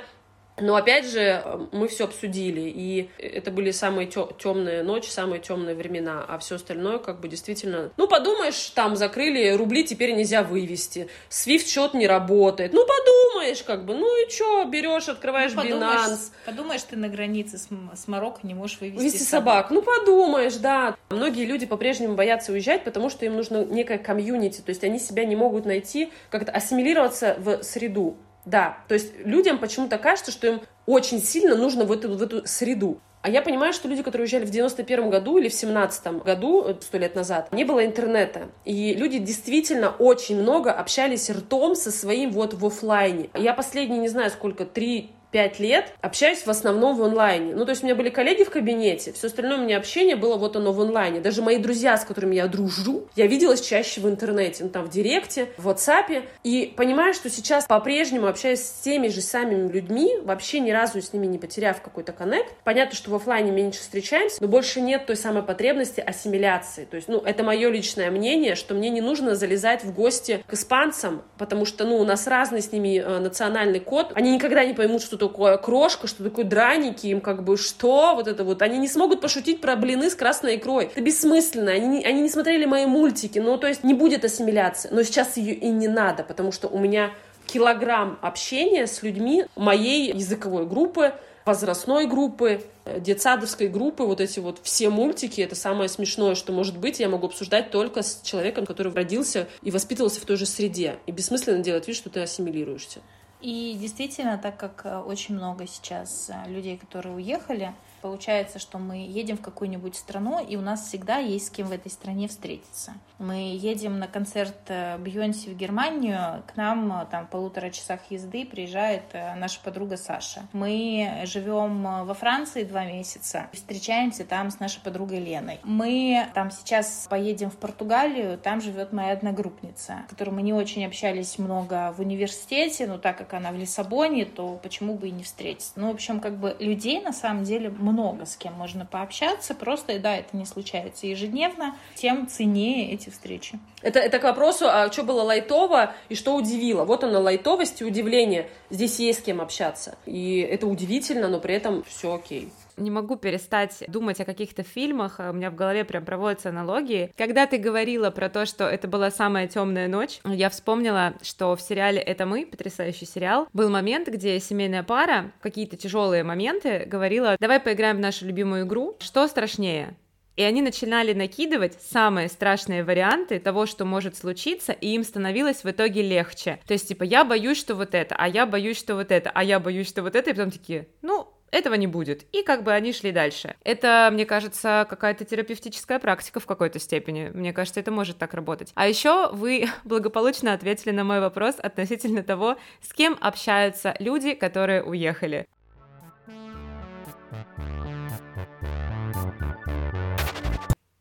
Но 0.58 0.76
опять 0.76 1.06
же, 1.06 1.68
мы 1.72 1.88
все 1.88 2.06
обсудили, 2.06 2.62
и 2.62 3.10
это 3.18 3.52
были 3.52 3.72
самые 3.72 4.08
темные 4.08 4.84
ночи, 4.84 5.10
самые 5.10 5.42
темные 5.42 5.76
времена, 5.76 6.26
а 6.28 6.38
все 6.38 6.56
остальное 6.56 6.98
как 7.00 7.20
бы 7.20 7.28
действительно... 7.28 7.92
Ну, 7.98 8.08
подумаешь, 8.08 8.70
там 8.70 8.96
закрыли 8.96 9.52
рубли, 9.52 9.84
теперь 9.84 10.14
нельзя 10.16 10.44
вывести, 10.44 11.10
Свифт 11.30 11.68
счет 11.68 11.94
не 11.94 12.08
работает. 12.08 12.72
Ну, 12.74 12.86
подумаешь, 12.86 13.64
как 13.64 13.86
бы, 13.86 13.96
ну 13.96 14.26
и 14.26 14.30
что, 14.30 14.64
берешь, 14.66 15.10
открываешь 15.10 15.52
ну, 15.54 15.62
подумаешь, 15.62 16.02
Binance. 16.02 16.32
Подумаешь, 16.46 16.84
ты 16.84 16.96
на 16.96 17.10
границе 17.10 17.58
с, 17.58 17.68
с 17.94 18.08
Марокко 18.08 18.48
не 18.48 18.54
можешь 18.54 18.80
вывести, 18.80 18.98
вывести 18.98 19.24
собак. 19.24 19.68
собак. 19.68 19.72
Ну, 19.72 19.82
подумаешь, 19.82 20.56
да. 20.56 20.96
Многие 21.10 21.46
люди 21.46 21.66
по-прежнему 21.66 22.16
боятся 22.16 22.54
уезжать, 22.54 22.84
потому 22.84 23.10
что 23.10 23.26
им 23.26 23.36
нужно 23.36 23.66
некое 23.66 23.98
комьюнити, 23.98 24.62
то 24.62 24.70
есть 24.70 24.84
они 24.84 25.00
себя 25.00 25.26
не 25.26 25.36
могут 25.36 25.66
найти, 25.66 26.12
как-то 26.30 26.52
ассимилироваться 26.52 27.36
в 27.40 27.62
среду. 27.62 28.18
Да, 28.46 28.78
то 28.88 28.94
есть 28.94 29.14
людям 29.26 29.58
почему-то 29.58 29.98
кажется, 29.98 30.32
что 30.32 30.48
им 30.48 30.62
очень 30.86 31.22
сильно 31.22 31.56
нужно 31.56 31.86
в 31.86 31.92
эту, 31.92 32.16
в 32.16 32.22
эту 32.22 32.46
среду. 32.48 33.02
А 33.26 33.30
я 33.30 33.42
понимаю, 33.42 33.74
что 33.74 33.88
люди, 33.88 34.04
которые 34.04 34.26
уезжали 34.26 34.46
в 34.46 34.52
91 34.52 35.10
году 35.10 35.40
или 35.40 35.50
в 35.50 35.54
17 35.56 36.24
году, 36.24 36.64
э, 36.64 36.76
сто 36.80 37.00
лет 37.00 37.16
назад, 37.16 37.52
не 37.52 37.64
было 37.64 37.84
интернета. 37.84 38.50
И 38.66 38.94
люди 38.94 39.18
действительно 39.18 39.90
очень 39.90 40.40
много 40.40 40.72
общались 40.72 41.32
ртом 41.32 41.74
со 41.74 41.90
своим 41.90 42.32
вот 42.32 42.54
в 42.54 42.64
офлайне. 42.64 43.32
Я 43.34 43.56
последние, 43.56 44.00
не 44.00 44.10
знаю 44.10 44.30
сколько, 44.30 44.64
три 44.64 45.15
пять 45.36 45.60
лет 45.60 45.92
общаюсь 46.00 46.46
в 46.46 46.50
основном 46.50 46.96
в 46.96 47.04
онлайне. 47.04 47.54
Ну, 47.54 47.66
то 47.66 47.72
есть 47.72 47.84
у 47.84 47.86
меня 47.86 47.94
были 47.94 48.08
коллеги 48.08 48.44
в 48.46 48.50
кабинете, 48.50 49.12
все 49.12 49.28
остальное 49.28 49.58
у 49.58 49.64
меня 49.64 49.76
общение 49.76 50.16
было 50.16 50.38
вот 50.38 50.56
оно 50.56 50.72
в 50.72 50.80
онлайне. 50.80 51.20
Даже 51.20 51.42
мои 51.42 51.58
друзья, 51.58 51.98
с 51.98 52.06
которыми 52.06 52.36
я 52.36 52.48
дружу, 52.48 53.10
я 53.18 53.28
виделась 53.28 53.60
чаще 53.60 54.00
в 54.00 54.08
интернете, 54.08 54.64
ну, 54.64 54.70
там, 54.70 54.86
в 54.86 54.90
Директе, 54.90 55.50
в 55.58 55.68
WhatsApp. 55.68 56.24
И 56.46 56.74
понимаю, 56.78 57.14
что 57.14 57.30
сейчас 57.30 57.66
по-прежнему 57.66 58.28
общаюсь 58.28 58.62
с 58.62 58.80
теми 58.80 59.10
же 59.10 59.20
самыми 59.20 59.70
людьми, 59.70 60.16
вообще 60.24 60.62
ни 60.62 60.72
разу 60.72 61.02
с 61.02 61.12
ними 61.12 61.26
не 61.26 61.38
потеряв 61.38 61.82
какой-то 61.82 62.14
коннект. 62.14 62.54
Понятно, 62.64 62.96
что 62.96 63.12
в 63.12 63.16
офлайне 63.16 63.52
меньше 63.52 63.82
встречаемся, 63.82 64.38
но 64.40 64.48
больше 64.48 64.80
нет 64.80 65.06
той 65.06 65.18
самой 65.18 65.44
потребности 65.44 66.00
ассимиляции. 66.00 66.86
То 66.86 66.96
есть, 66.96 67.10
ну, 67.10 67.18
это 67.18 67.44
мое 67.44 67.70
личное 67.70 68.10
мнение, 68.10 68.56
что 68.56 68.74
мне 68.74 68.90
не 68.90 69.02
нужно 69.02 69.36
залезать 69.36 69.84
в 69.84 69.94
гости 69.94 70.42
к 70.48 70.54
испанцам, 70.54 71.24
потому 71.38 71.66
что, 71.66 71.84
ну, 71.84 71.98
у 71.98 72.06
нас 72.06 72.26
разный 72.26 72.62
с 72.62 72.72
ними 72.72 73.00
э, 73.00 73.20
национальный 73.20 73.82
код. 73.82 74.14
Они 74.16 74.34
никогда 74.34 74.64
не 74.64 74.74
поймут, 74.74 75.02
что 75.02 75.25
такое 75.28 75.58
крошка, 75.58 76.08
что 76.08 76.24
такое 76.24 76.46
драники, 76.46 77.08
им 77.08 77.22
как 77.22 77.44
бы 77.44 77.58
что, 77.58 78.16
вот 78.16 78.28
это 78.28 78.44
вот. 78.44 78.62
Они 78.62 78.78
не 78.78 78.88
смогут 78.88 79.22
пошутить 79.22 79.62
про 79.62 79.76
блины 79.76 80.10
с 80.10 80.16
красной 80.16 80.58
икрой. 80.58 80.86
Это 80.86 81.02
бессмысленно, 81.02 81.72
они 81.72 82.04
они 82.04 82.22
не 82.22 82.30
смотрели 82.30 82.66
мои 82.66 82.86
мультики, 82.86 83.40
ну, 83.40 83.58
то 83.58 83.68
есть 83.68 83.84
не 83.84 83.94
будет 83.94 84.24
ассимиляции. 84.24 84.90
Но 84.92 85.04
сейчас 85.04 85.38
ее 85.38 85.54
и 85.54 85.70
не 85.70 85.88
надо, 85.88 86.24
потому 86.24 86.52
что 86.52 86.68
у 86.68 86.80
меня 86.80 87.12
килограмм 87.48 88.18
общения 88.22 88.88
с 88.88 89.04
людьми 89.04 89.46
моей 89.56 90.12
языковой 90.14 90.66
группы, 90.66 91.14
возрастной 91.46 92.08
группы, 92.08 92.62
детсадовской 92.98 93.68
группы, 93.68 94.04
вот 94.04 94.20
эти 94.20 94.40
вот 94.40 94.60
все 94.64 94.90
мультики, 94.90 95.42
это 95.42 95.56
самое 95.56 95.90
смешное, 95.90 96.36
что 96.36 96.52
может 96.52 96.78
быть, 96.78 97.00
я 97.00 97.08
могу 97.08 97.28
обсуждать 97.28 97.72
только 97.72 98.02
с 98.02 98.22
человеком, 98.24 98.66
который 98.66 98.94
родился 98.94 99.48
и 99.62 99.72
воспитывался 99.72 100.20
в 100.20 100.26
той 100.26 100.38
же 100.38 100.46
среде. 100.46 100.98
И 101.06 101.12
бессмысленно 101.12 101.60
делать 101.60 101.88
вид, 101.88 101.96
что 101.96 102.10
ты 102.10 102.22
ассимилируешься. 102.22 103.02
И 103.42 103.78
действительно, 103.80 104.38
так 104.38 104.58
как 104.58 104.86
э, 104.86 104.98
очень 104.98 105.36
много 105.36 105.68
сейчас 105.68 106.30
э, 106.30 106.50
людей, 106.50 106.78
которые 106.78 107.16
уехали, 107.16 107.74
получается, 108.06 108.60
что 108.60 108.78
мы 108.78 108.98
едем 108.98 109.36
в 109.36 109.42
какую-нибудь 109.42 109.96
страну, 109.96 110.40
и 110.40 110.58
у 110.58 110.62
нас 110.62 110.88
всегда 110.88 111.18
есть 111.18 111.48
с 111.48 111.50
кем 111.50 111.66
в 111.66 111.72
этой 111.72 111.92
стране 111.92 112.28
встретиться. 112.28 112.94
Мы 113.18 113.56
едем 113.56 113.98
на 113.98 114.08
концерт 114.08 114.56
э, 114.68 114.98
Бьонси 115.00 115.50
в 115.50 115.58
Германию, 115.58 116.44
к 116.46 116.56
нам 116.56 117.02
э, 117.02 117.06
там 117.10 117.26
в 117.26 117.30
полутора 117.30 117.72
часах 117.72 118.02
езды 118.10 118.46
приезжает 118.46 119.04
э, 119.14 119.34
наша 119.36 119.60
подруга 119.62 119.98
Саша. 119.98 120.42
Мы 120.54 121.24
живем 121.24 122.06
во 122.06 122.14
Франции 122.14 122.64
два 122.64 122.86
месяца, 122.86 123.48
встречаемся 123.54 124.24
там 124.24 124.52
с 124.52 124.60
нашей 124.60 124.82
подругой 124.82 125.20
Леной. 125.20 125.60
Мы 125.64 126.28
там 126.36 126.52
сейчас 126.52 127.08
поедем 127.10 127.50
в 127.50 127.58
Португалию, 127.58 128.38
там 128.38 128.62
живет 128.62 128.94
моя 128.94 129.14
одногруппница, 129.14 130.04
с 130.06 130.10
которой 130.12 130.32
мы 130.32 130.44
не 130.44 130.54
очень 130.54 130.86
общались 130.86 131.40
много 131.40 131.92
в 131.98 132.02
университете, 132.02 132.86
но 132.86 133.00
так 133.00 133.18
как 133.18 133.34
она 133.34 133.52
в 133.52 133.56
Лиссабоне, 133.56 134.26
то 134.26 134.60
почему 134.62 134.94
бы 134.96 135.08
и 135.08 135.12
не 135.12 135.24
встретиться. 135.24 135.72
Ну, 135.76 135.88
в 135.88 135.96
общем, 135.96 136.20
как 136.20 136.38
бы 136.38 136.56
людей 136.60 137.02
на 137.02 137.14
самом 137.14 137.46
деле 137.46 137.70
много 137.70 137.95
много 137.96 138.26
с 138.26 138.36
кем 138.36 138.54
можно 138.54 138.86
пообщаться, 138.86 139.56
просто, 139.56 139.94
и 139.94 140.00
да, 140.00 140.18
это 140.18 140.36
не 140.36 140.46
случается 140.46 141.08
ежедневно, 141.08 141.76
тем 141.96 142.28
ценнее 142.28 142.92
эти 142.92 143.10
встречи. 143.10 143.58
Это, 143.82 144.00
это 144.00 144.20
к 144.20 144.24
вопросу, 144.24 144.66
а 144.68 144.92
что 144.92 145.04
было 145.04 145.22
лайтово 145.22 145.94
и 146.10 146.16
что 146.16 146.36
удивило. 146.36 146.84
Вот 146.84 147.06
оно, 147.06 147.22
лайтовость 147.22 147.82
и 147.82 147.86
удивление. 147.86 148.50
Здесь 148.70 149.00
есть 149.00 149.20
с 149.20 149.24
кем 149.24 149.40
общаться. 149.40 149.98
И 150.06 150.40
это 150.40 150.68
удивительно, 150.68 151.30
но 151.30 151.40
при 151.40 151.56
этом 151.56 151.84
все 151.84 152.14
окей 152.14 152.52
не 152.78 152.92
могу 152.92 153.16
перестать 153.16 153.84
думать 153.88 154.20
о 154.20 154.26
каких-то 154.26 154.64
фильмах, 154.64 155.20
а 155.20 155.32
у 155.32 155.34
меня 155.34 155.52
в 155.52 155.56
голове 155.56 155.84
прям 155.86 156.06
проводятся 156.06 156.50
аналогии. 156.50 157.12
Когда 157.18 157.46
ты 157.46 157.58
говорила 157.58 158.10
про 158.12 158.30
то, 158.30 158.46
что 158.46 158.66
это 158.66 158.88
была 158.88 159.12
самая 159.12 159.48
темная 159.48 159.88
ночь, 159.88 160.20
я 160.26 160.50
вспомнила, 160.50 161.14
что 161.22 161.56
в 161.56 161.62
сериале 161.62 162.00
«Это 162.00 162.26
мы», 162.26 162.46
потрясающий 162.46 163.06
сериал, 163.06 163.48
был 163.54 163.70
момент, 163.70 164.08
где 164.08 164.40
семейная 164.40 164.84
пара 164.84 165.32
какие-то 165.42 165.78
тяжелые 165.78 166.24
моменты 166.24 166.86
говорила, 166.86 167.38
давай 167.40 167.60
поиграем 167.60 167.98
в 167.98 168.02
нашу 168.02 168.26
любимую 168.26 168.66
игру, 168.66 168.96
что 169.00 169.28
страшнее, 169.28 169.96
и 170.36 170.44
они 170.44 170.62
начинали 170.62 171.14
накидывать 171.14 171.82
самые 171.82 172.28
страшные 172.28 172.84
варианты 172.84 173.40
того, 173.40 173.66
что 173.66 173.86
может 173.86 174.18
случиться, 174.18 174.74
и 174.74 174.90
им 174.90 175.04
становилось 175.04 175.64
в 175.64 175.70
итоге 175.70 176.02
легче. 176.02 176.60
То 176.68 176.74
есть, 176.74 176.88
типа, 176.90 177.04
я 177.04 177.24
боюсь, 177.24 177.58
что 177.58 177.76
вот 177.76 177.96
это, 177.96 178.16
а 178.18 178.28
я 178.28 178.46
боюсь, 178.46 178.78
что 178.78 178.96
вот 178.96 179.12
это, 179.12 179.32
а 179.34 179.44
я 179.44 179.60
боюсь, 179.60 179.88
что 179.88 180.02
вот 180.02 180.16
это, 180.16 180.30
и 180.30 180.34
потом 180.34 180.52
такие, 180.52 180.88
ну, 181.02 181.30
этого 181.56 181.76
не 181.76 181.88
будет. 181.88 182.24
И 182.34 182.44
как 182.44 182.64
бы 182.64 182.74
они 182.74 182.92
шли 182.92 183.12
дальше. 183.12 183.56
Это, 183.64 184.10
мне 184.12 184.26
кажется, 184.26 184.86
какая-то 184.90 185.24
терапевтическая 185.24 186.00
практика 186.00 186.40
в 186.40 186.46
какой-то 186.46 186.80
степени. 186.80 187.32
Мне 187.34 187.54
кажется, 187.54 187.80
это 187.80 187.92
может 187.92 188.18
так 188.18 188.34
работать. 188.34 188.72
А 188.76 188.88
еще 188.88 189.32
вы 189.32 189.68
благополучно 189.86 190.54
ответили 190.54 190.92
на 190.92 191.04
мой 191.04 191.22
вопрос 191.22 191.56
относительно 191.58 192.24
того, 192.24 192.58
с 192.82 192.94
кем 192.94 193.18
общаются 193.22 193.96
люди, 194.00 194.34
которые 194.34 194.84
уехали. 194.84 195.48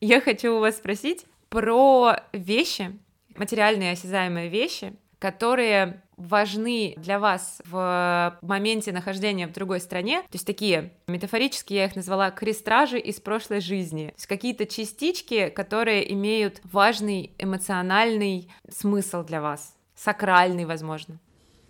Я 0.01 0.21
хочу 0.21 0.57
у 0.57 0.61
вас 0.61 0.77
спросить 0.77 1.27
про 1.49 2.17
вещи, 2.33 2.97
материальные 3.37 3.93
осязаемые 3.93 4.49
вещи, 4.49 4.93
которые 5.25 6.03
важны 6.19 6.93
для 6.99 7.19
вас 7.19 7.63
в 7.65 8.39
моменте 8.43 8.93
нахождения 8.93 9.47
в 9.47 9.53
другой 9.53 9.81
стране, 9.81 10.21
то 10.21 10.35
есть 10.35 10.47
такие, 10.47 10.93
метафорически 11.07 11.73
я 11.73 11.87
их 11.87 11.97
назвала 11.97 12.31
крестражи 12.31 12.99
из 12.99 13.21
прошлой 13.21 13.63
жизни, 13.63 14.09
то 14.09 14.17
есть 14.17 14.27
какие-то 14.27 14.67
частички, 14.67 15.49
которые 15.49 16.13
имеют 16.13 16.61
важный 16.63 17.33
эмоциональный 17.39 18.53
смысл 18.69 19.25
для 19.25 19.41
вас, 19.41 19.75
сакральный, 19.97 20.67
возможно. 20.67 21.19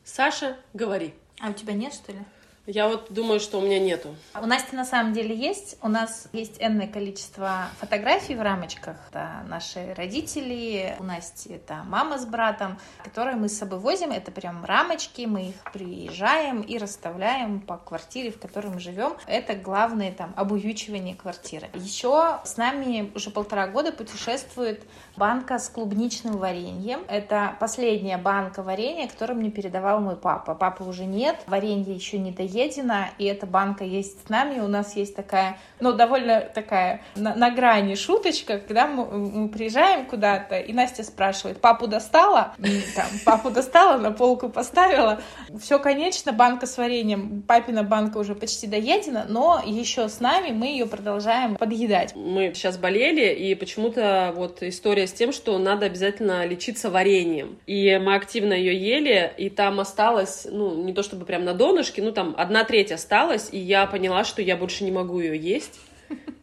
Саша, 0.02 0.56
говори. 0.72 1.14
А 1.38 1.50
у 1.50 1.52
тебя 1.52 1.74
нет, 1.74 1.94
что 1.94 2.10
ли? 2.10 2.18
Я 2.66 2.88
вот 2.88 3.08
думаю, 3.10 3.40
что 3.40 3.58
у 3.58 3.60
меня 3.60 3.78
нету. 3.78 4.16
У 4.40 4.46
Насти 4.46 4.74
на 4.74 4.86
самом 4.86 5.12
деле 5.12 5.36
есть. 5.36 5.76
У 5.82 5.88
нас 5.88 6.28
есть 6.32 6.56
энное 6.60 6.86
количество 6.86 7.66
фотографий 7.78 8.34
в 8.34 8.40
рамочках. 8.40 8.96
Это 9.10 9.42
наши 9.46 9.92
родители, 9.92 10.96
у 10.98 11.02
Насти 11.02 11.52
это 11.52 11.82
мама 11.86 12.16
с 12.16 12.24
братом, 12.24 12.78
которые 13.02 13.36
мы 13.36 13.50
с 13.50 13.58
собой 13.58 13.80
возим. 13.80 14.12
Это 14.12 14.30
прям 14.32 14.64
рамочки, 14.64 15.26
мы 15.26 15.50
их 15.50 15.72
приезжаем 15.74 16.62
и 16.62 16.78
расставляем 16.78 17.60
по 17.60 17.76
квартире, 17.76 18.30
в 18.30 18.40
которой 18.40 18.68
мы 18.68 18.80
живем. 18.80 19.12
Это 19.26 19.54
главное 19.54 20.10
там 20.10 20.32
обуючивание 20.34 21.14
квартиры. 21.14 21.68
Еще 21.74 22.40
с 22.44 22.56
нами 22.56 23.12
уже 23.14 23.28
полтора 23.28 23.66
года 23.66 23.92
путешествует 23.92 24.82
банка 25.18 25.58
с 25.58 25.68
клубничным 25.68 26.38
вареньем. 26.38 27.00
Это 27.08 27.56
последняя 27.60 28.16
банка 28.16 28.62
варенья, 28.62 29.06
которую 29.06 29.38
мне 29.38 29.50
передавал 29.50 30.00
мой 30.00 30.16
папа. 30.16 30.54
Папы 30.54 30.84
уже 30.84 31.04
нет, 31.04 31.42
варенье 31.46 31.94
еще 31.94 32.16
не 32.16 32.30
доедено 32.30 32.53
Едина, 32.54 33.10
и 33.18 33.24
эта 33.24 33.46
банка 33.46 33.84
есть 33.84 34.26
с 34.26 34.28
нами. 34.28 34.60
У 34.60 34.68
нас 34.68 34.96
есть 34.96 35.16
такая, 35.16 35.58
ну, 35.80 35.92
довольно 35.92 36.40
такая 36.40 37.02
на, 37.16 37.34
на 37.34 37.50
грани 37.50 37.94
шуточка, 37.94 38.58
когда 38.58 38.86
мы, 38.86 39.04
мы 39.06 39.48
приезжаем 39.48 40.06
куда-то, 40.06 40.58
и 40.58 40.72
Настя 40.72 41.02
спрашивает, 41.02 41.60
папу 41.60 41.86
достала? 41.86 42.54
Там, 42.94 43.06
папу 43.24 43.50
достала, 43.50 43.98
на 43.98 44.12
полку 44.12 44.48
поставила. 44.48 45.20
Все, 45.60 45.78
конечно, 45.78 46.32
банка 46.32 46.66
с 46.66 46.78
вареньем, 46.78 47.42
папина 47.42 47.82
банка 47.82 48.18
уже 48.18 48.34
почти 48.34 48.66
доедена, 48.66 49.26
но 49.28 49.62
еще 49.64 50.08
с 50.08 50.20
нами 50.20 50.50
мы 50.50 50.68
ее 50.68 50.86
продолжаем 50.86 51.56
подъедать. 51.56 52.14
Мы 52.14 52.52
сейчас 52.54 52.78
болели, 52.78 53.34
и 53.34 53.54
почему-то 53.54 54.32
вот 54.36 54.62
история 54.62 55.06
с 55.06 55.12
тем, 55.12 55.32
что 55.32 55.58
надо 55.58 55.86
обязательно 55.86 56.46
лечиться 56.46 56.90
вареньем. 56.90 57.58
И 57.66 57.98
мы 57.98 58.14
активно 58.14 58.52
ее 58.52 58.76
ели, 58.76 59.32
и 59.36 59.50
там 59.50 59.80
осталось, 59.80 60.46
ну, 60.50 60.82
не 60.82 60.92
то 60.92 61.02
чтобы 61.02 61.24
прям 61.24 61.44
на 61.44 61.54
донышке, 61.54 62.02
ну, 62.02 62.12
там 62.12 62.34
одна 62.44 62.64
треть 62.64 62.92
осталась, 62.92 63.48
и 63.50 63.58
я 63.58 63.86
поняла, 63.86 64.24
что 64.24 64.42
я 64.42 64.56
больше 64.56 64.84
не 64.84 64.92
могу 64.92 65.18
ее 65.20 65.36
есть. 65.36 65.80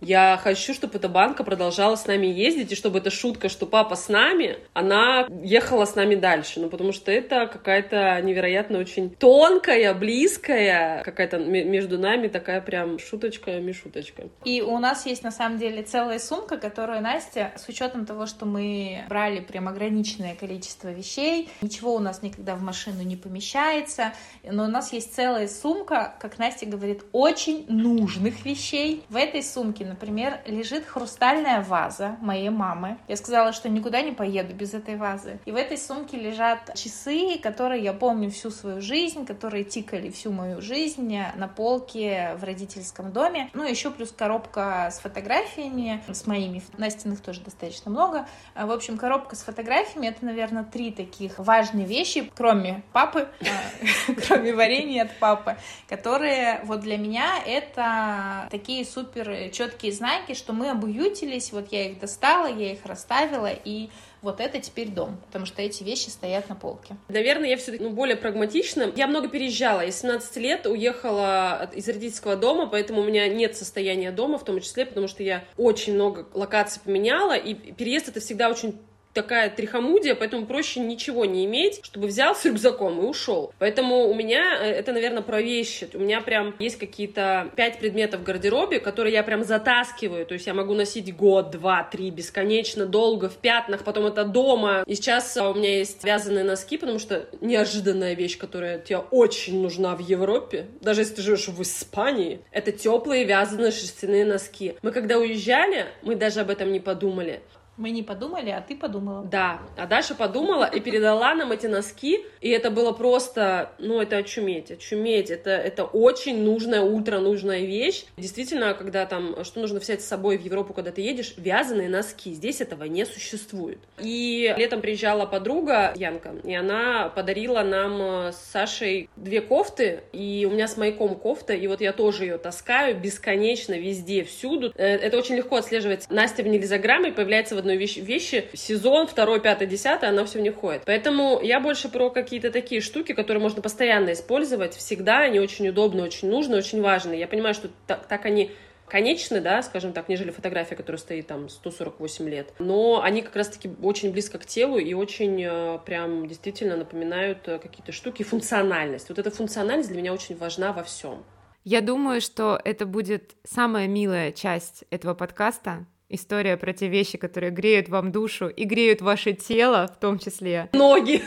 Я 0.02 0.40
хочу, 0.44 0.74
чтобы 0.74 0.98
эта 0.98 1.08
банка 1.08 1.44
продолжала 1.44 1.96
с 1.96 2.08
нами 2.08 2.26
ездить, 2.26 2.72
и 2.72 2.76
чтобы 2.76 2.98
эта 2.98 3.12
шутка, 3.12 3.50
что 3.50 3.68
папа 3.68 3.96
с 3.96 4.10
нами, 4.10 4.58
она 4.74 5.28
ехала 5.44 5.86
с 5.86 5.96
нами 5.96 6.16
дальше. 6.16 6.60
Ну, 6.60 6.70
потому 6.70 6.92
что 6.92 7.12
это 7.12 7.46
какая-то 7.46 8.20
невероятно 8.22 8.80
очень 8.80 9.12
тонкая, 9.12 9.94
близкая, 9.94 11.04
какая-то 11.04 11.38
между 11.38 12.00
нами 12.00 12.28
такая 12.28 12.62
прям 12.62 12.98
шуточка-мишуточка. 12.98 14.24
И 14.44 14.62
у 14.62 14.80
нас 14.80 15.06
есть, 15.06 15.24
на 15.24 15.32
самом 15.32 15.60
деле, 15.60 15.84
целая 15.84 16.18
сумка, 16.18 16.58
которую 16.58 17.02
Настя, 17.02 17.52
с 17.56 17.70
учетом 17.70 18.08
того, 18.08 18.26
что 18.26 18.48
мы 18.48 19.04
брали 19.08 19.40
прям 19.40 19.68
ограниченное 19.68 20.36
количество 20.36 20.88
вещей, 20.88 21.50
ничего 21.62 21.94
у 21.94 22.00
нас 22.00 22.24
никогда 22.24 22.56
в 22.56 22.64
машину 22.64 23.04
не 23.04 23.18
помещается, 23.18 24.14
но 24.44 24.64
у 24.64 24.68
нас 24.68 24.94
есть 24.94 25.14
целая 25.14 25.48
сумка, 25.48 26.16
как 26.20 26.40
Настя 26.40 26.66
говорит, 26.66 27.04
очень 27.12 27.66
нужных 27.68 28.46
вещей. 28.46 29.04
В 29.10 29.16
этой 29.16 29.44
сумке, 29.44 29.91
например, 29.92 30.40
лежит 30.46 30.86
хрустальная 30.86 31.62
ваза 31.62 32.16
моей 32.22 32.50
мамы. 32.50 32.98
Я 33.08 33.18
сказала, 33.18 33.52
что 33.52 33.68
никуда 33.70 34.02
не 34.02 34.12
поеду 34.12 34.54
без 34.54 34.74
этой 34.74 34.96
вазы. 34.96 35.40
И 35.46 35.52
в 35.52 35.56
этой 35.56 35.78
сумке 35.78 36.18
лежат 36.18 36.74
часы, 36.76 37.38
которые 37.44 37.84
я 37.84 37.94
помню 37.94 38.32
всю 38.32 38.52
свою 38.52 38.82
жизнь, 38.82 39.26
которые 39.26 39.64
тикали 39.64 40.10
всю 40.10 40.32
мою 40.32 40.62
жизнь 40.62 41.20
на 41.36 41.48
полке 41.48 42.36
в 42.38 42.44
родительском 42.44 43.12
доме. 43.12 43.50
Ну, 43.54 43.68
еще 43.68 43.92
плюс 43.92 44.12
коробка 44.12 44.90
с 44.92 45.00
фотографиями, 45.00 46.02
с 46.10 46.26
моими. 46.26 46.64
Настиных 46.78 47.22
тоже 47.22 47.42
достаточно 47.42 47.92
много. 47.92 48.28
В 48.56 48.72
общем, 48.72 48.98
коробка 48.98 49.36
с 49.36 49.44
фотографиями— 49.44 50.08
это, 50.08 50.26
наверное, 50.26 50.64
три 50.64 50.92
таких 50.92 51.38
важные 51.38 51.86
вещи, 51.86 52.32
кроме 52.36 52.84
папы, 52.94 53.28
а, 53.42 54.14
кроме 54.28 54.54
варенья 54.54 55.04
от 55.04 55.20
папы, 55.20 55.58
которые 55.90 56.62
вот 56.64 56.80
для 56.80 56.98
меня 56.98 57.40
это 57.46 58.48
такие 58.50 58.86
супер 58.86 59.50
четкие 59.52 59.81
знаки, 59.89 60.34
что 60.34 60.54
мы 60.54 60.70
обуютились, 60.70 61.52
вот 61.52 61.72
я 61.72 61.89
их 61.89 62.00
достала, 62.00 62.48
я 62.48 62.74
их 62.74 62.86
расставила, 62.86 63.50
и 63.52 63.89
вот 64.22 64.39
это 64.39 64.60
теперь 64.60 64.89
дом, 64.89 65.20
потому 65.26 65.46
что 65.46 65.62
эти 65.62 65.84
вещи 65.84 66.10
стоят 66.10 66.48
на 66.50 66.56
полке. 66.56 66.96
Наверное, 67.10 67.50
я 67.50 67.58
все-таки 67.58 67.84
ну, 67.84 67.89
более 67.89 68.15
прагматична. 68.15 68.91
Я 68.96 69.08
много 69.08 69.28
переезжала. 69.30 69.82
Я 69.82 69.91
17 69.91 70.36
лет 70.38 70.67
уехала 70.67 71.70
из 71.74 71.88
родительского 71.88 72.36
дома, 72.36 72.67
поэтому 72.67 73.02
у 73.02 73.04
меня 73.04 73.28
нет 73.28 73.56
состояния 73.56 74.12
дома, 74.12 74.38
в 74.38 74.46
том 74.46 74.60
числе, 74.62 74.86
потому 74.86 75.08
что 75.08 75.24
я 75.24 75.44
очень 75.58 75.96
много 75.96 76.28
локаций 76.34 76.82
поменяла, 76.84 77.36
и 77.36 77.54
переезд 77.54 78.10
это 78.10 78.20
всегда 78.20 78.50
очень 78.50 78.80
такая 79.13 79.50
трихомудия, 79.50 80.15
поэтому 80.15 80.45
проще 80.45 80.80
ничего 80.80 81.26
не 81.26 81.45
иметь, 81.45 81.82
чтобы 81.84 82.08
взял 82.08 82.36
с 82.36 82.45
рюкзаком 82.45 83.00
и 83.00 83.08
ушел. 83.08 83.54
Поэтому 83.60 84.08
у 84.08 84.13
меня 84.13 84.58
э, 84.62 84.71
это, 84.71 84.93
наверное, 84.93 85.21
про 85.21 85.41
вещи. 85.41 85.88
У 85.93 86.00
меня 86.00 86.21
прям 86.21 86.56
есть 86.60 86.78
какие-то 86.78 87.52
пять 87.56 87.80
предметов 87.80 88.21
в 88.21 88.24
гардеробе, 88.24 88.80
которые 88.80 89.13
я 89.13 89.24
прям 89.24 89.43
затаскиваю. 89.43 90.26
То 90.26 90.34
есть 90.34 90.47
я 90.47 90.54
могу 90.54 90.74
носить 90.74 91.15
год, 91.15 91.52
два, 91.52 91.84
три, 91.84 92.10
бесконечно 92.10 92.86
долго 92.86 93.30
в 93.30 93.38
пятнах, 93.38 93.84
потом 93.84 94.06
это 94.06 94.24
дома. 94.24 94.84
И 94.86 94.95
сейчас 94.95 95.36
э, 95.38 95.41
у 95.41 95.54
меня 95.54 95.78
есть 95.78 96.04
вязаные 96.04 96.43
носки, 96.43 96.78
потому 96.78 97.00
что 97.00 97.28
неожиданная 97.41 98.13
вещь, 98.13 98.38
которая 98.38 98.80
тебе 98.80 99.00
очень 99.12 99.62
нужна 99.62 99.95
в 99.95 100.00
Европе, 100.00 100.67
даже 100.82 101.02
если 101.02 101.15
ты 101.15 101.21
живешь 101.21 101.47
в 101.47 101.62
Испании, 101.62 102.41
это 102.52 102.71
теплые 102.71 103.26
вязаные 103.26 103.71
шерстяные 103.71 104.26
носки. 104.26 104.76
Мы 104.82 104.91
когда 104.91 105.17
уезжали, 105.17 105.88
мы 106.02 106.15
даже 106.15 106.41
об 106.41 106.50
этом 106.50 106.71
не 106.71 106.80
подумали. 106.80 107.41
Мы 107.78 107.92
не 107.92 108.04
подумали, 108.04 108.50
а 108.50 108.62
ты 108.62 108.76
подумала. 108.76 109.26
Да, 109.26 109.62
а 109.78 109.88
Даша 109.88 110.14
подумала 110.14 110.66
и 110.66 110.80
передала 110.82 111.34
нам 111.34 111.52
эти 111.52 111.68
носки, 111.68 112.26
и 112.42 112.50
это 112.50 112.70
было 112.70 112.92
просто, 112.92 113.72
ну, 113.80 114.02
это 114.02 114.18
очуметь, 114.18 114.72
очуметь, 114.72 115.30
это, 115.30 115.52
это 115.52 115.86
очень 115.86 116.44
нужная, 116.44 116.82
ультра 116.82 117.20
нужная 117.20 117.62
вещь. 117.62 118.06
Действительно, 118.18 118.74
когда 118.74 119.06
там, 119.06 119.44
что 119.46 119.62
нужно 119.62 119.80
взять 119.80 120.02
с 120.02 120.08
собой 120.08 120.38
в 120.38 120.44
Европу, 120.44 120.74
когда 120.74 120.92
ты 120.92 121.02
едешь, 121.02 121.34
вязаные 121.38 121.88
носки, 121.88 122.34
здесь 122.34 122.60
этого 122.60 122.84
не 122.84 123.06
существует. 123.06 123.80
И 124.00 124.54
летом 124.58 124.82
приезжала 124.82 125.26
подруга 125.26 125.94
Янка, 125.96 126.34
и 126.44 126.54
она 126.54 127.10
подарила 127.10 127.62
нам 127.64 128.02
э, 128.02 128.32
с 128.34 128.38
Сашей 128.52 129.10
две 129.16 129.40
кофты, 129.42 130.02
и 130.12 130.46
у 130.50 130.54
меня 130.54 130.68
с 130.68 130.76
маяком 130.76 131.16
кофта, 131.16 131.54
и 131.54 131.68
вот 131.68 131.80
я 131.80 131.94
тоже 131.94 132.26
ее 132.26 132.38
таскаю 132.38 133.00
бесконечно 133.00 133.80
везде, 133.80 134.24
всюду. 134.24 134.74
Э, 134.76 134.98
это 134.98 135.18
очень 135.18 135.36
легко 135.36 135.56
отслеживать. 135.56 136.10
Настя 136.10 136.44
в 136.44 136.48
нелизограмме 136.48 137.12
появляется 137.12 137.56
в 137.56 137.60
одной 137.60 137.71
одной 137.72 137.78
вещи, 137.78 138.00
вещи 138.00 138.50
сезон, 138.54 139.08
второй, 139.08 139.40
пятый, 139.40 139.68
десятый, 139.68 140.10
она 140.10 140.26
все 140.26 140.42
не 140.42 140.52
ходит. 140.52 140.84
Поэтому 140.86 141.40
я 141.42 141.60
больше 141.60 141.90
про 141.90 142.10
какие-то 142.10 142.52
такие 142.52 142.82
штуки, 142.82 143.14
которые 143.14 143.42
можно 143.42 143.62
постоянно 143.62 144.12
использовать, 144.12 144.76
всегда, 144.76 145.20
они 145.20 145.40
очень 145.40 145.68
удобны, 145.70 146.04
очень 146.04 146.30
нужны, 146.30 146.58
очень 146.58 146.82
важны. 146.82 147.14
Я 147.14 147.28
понимаю, 147.28 147.54
что 147.54 147.70
так, 147.88 148.08
так 148.08 148.26
они 148.26 148.52
конечны, 148.88 149.40
да, 149.40 149.64
скажем 149.64 149.94
так, 149.94 150.10
нежели 150.10 150.32
фотография, 150.32 150.76
которая 150.76 151.00
стоит 151.00 151.28
там 151.28 151.48
148 151.48 152.30
лет. 152.30 152.54
Но 152.60 153.02
они 153.02 153.22
как 153.22 153.36
раз-таки 153.38 153.70
очень 153.82 154.12
близко 154.12 154.38
к 154.38 154.46
телу 154.46 154.78
и 154.78 154.94
очень 154.94 155.42
э, 155.42 155.80
прям 155.86 156.28
действительно 156.28 156.76
напоминают 156.76 157.48
э, 157.48 157.58
какие-то 157.60 157.94
штуки, 157.94 158.24
функциональность. 158.24 159.08
Вот 159.08 159.18
эта 159.18 159.32
функциональность 159.32 159.90
для 159.90 159.98
меня 160.02 160.14
очень 160.14 160.36
важна 160.36 160.74
во 160.74 160.84
всем. 160.84 161.24
Я 161.64 161.80
думаю, 161.80 162.20
что 162.20 162.60
это 162.66 162.86
будет 162.86 163.36
самая 163.46 163.88
милая 163.88 164.34
часть 164.34 164.84
этого 164.90 165.14
подкаста, 165.14 165.86
история 166.13 166.58
про 166.58 166.74
те 166.74 166.88
вещи, 166.88 167.17
которые 167.17 167.52
греют 167.52 167.89
вам 167.89 168.12
душу 168.12 168.47
и 168.47 168.65
греют 168.65 169.02
ваше 169.02 169.34
тело 169.34 169.89
в 169.93 170.00
том 170.00 170.19
числе. 170.19 170.69
Ноги. 170.74 171.21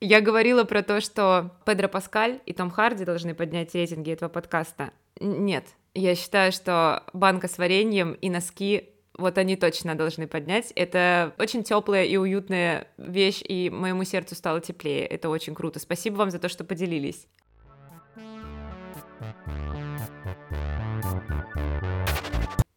Я 0.00 0.20
говорила 0.20 0.64
про 0.64 0.82
то, 0.82 1.00
что 1.00 1.52
Педро 1.64 1.88
Паскаль 1.88 2.40
и 2.44 2.52
Том 2.52 2.70
Харди 2.70 3.04
должны 3.04 3.34
поднять 3.34 3.74
рейтинги 3.74 4.10
этого 4.10 4.28
подкаста. 4.28 4.92
Нет, 5.18 5.64
я 5.94 6.14
считаю, 6.14 6.52
что 6.52 7.04
банка 7.12 7.48
с 7.48 7.56
вареньем 7.56 8.12
и 8.12 8.28
носки 8.28 8.90
вот 9.16 9.38
они 9.38 9.56
точно 9.56 9.94
должны 9.94 10.26
поднять. 10.26 10.72
Это 10.74 11.34
очень 11.38 11.62
теплая 11.62 12.04
и 12.04 12.16
уютная 12.16 12.88
вещь, 12.98 13.42
и 13.46 13.70
моему 13.70 14.04
сердцу 14.04 14.34
стало 14.34 14.60
теплее. 14.60 15.06
Это 15.06 15.28
очень 15.28 15.54
круто. 15.54 15.78
Спасибо 15.78 16.16
вам 16.16 16.30
за 16.30 16.38
то, 16.38 16.48
что 16.48 16.64
поделились. 16.64 17.26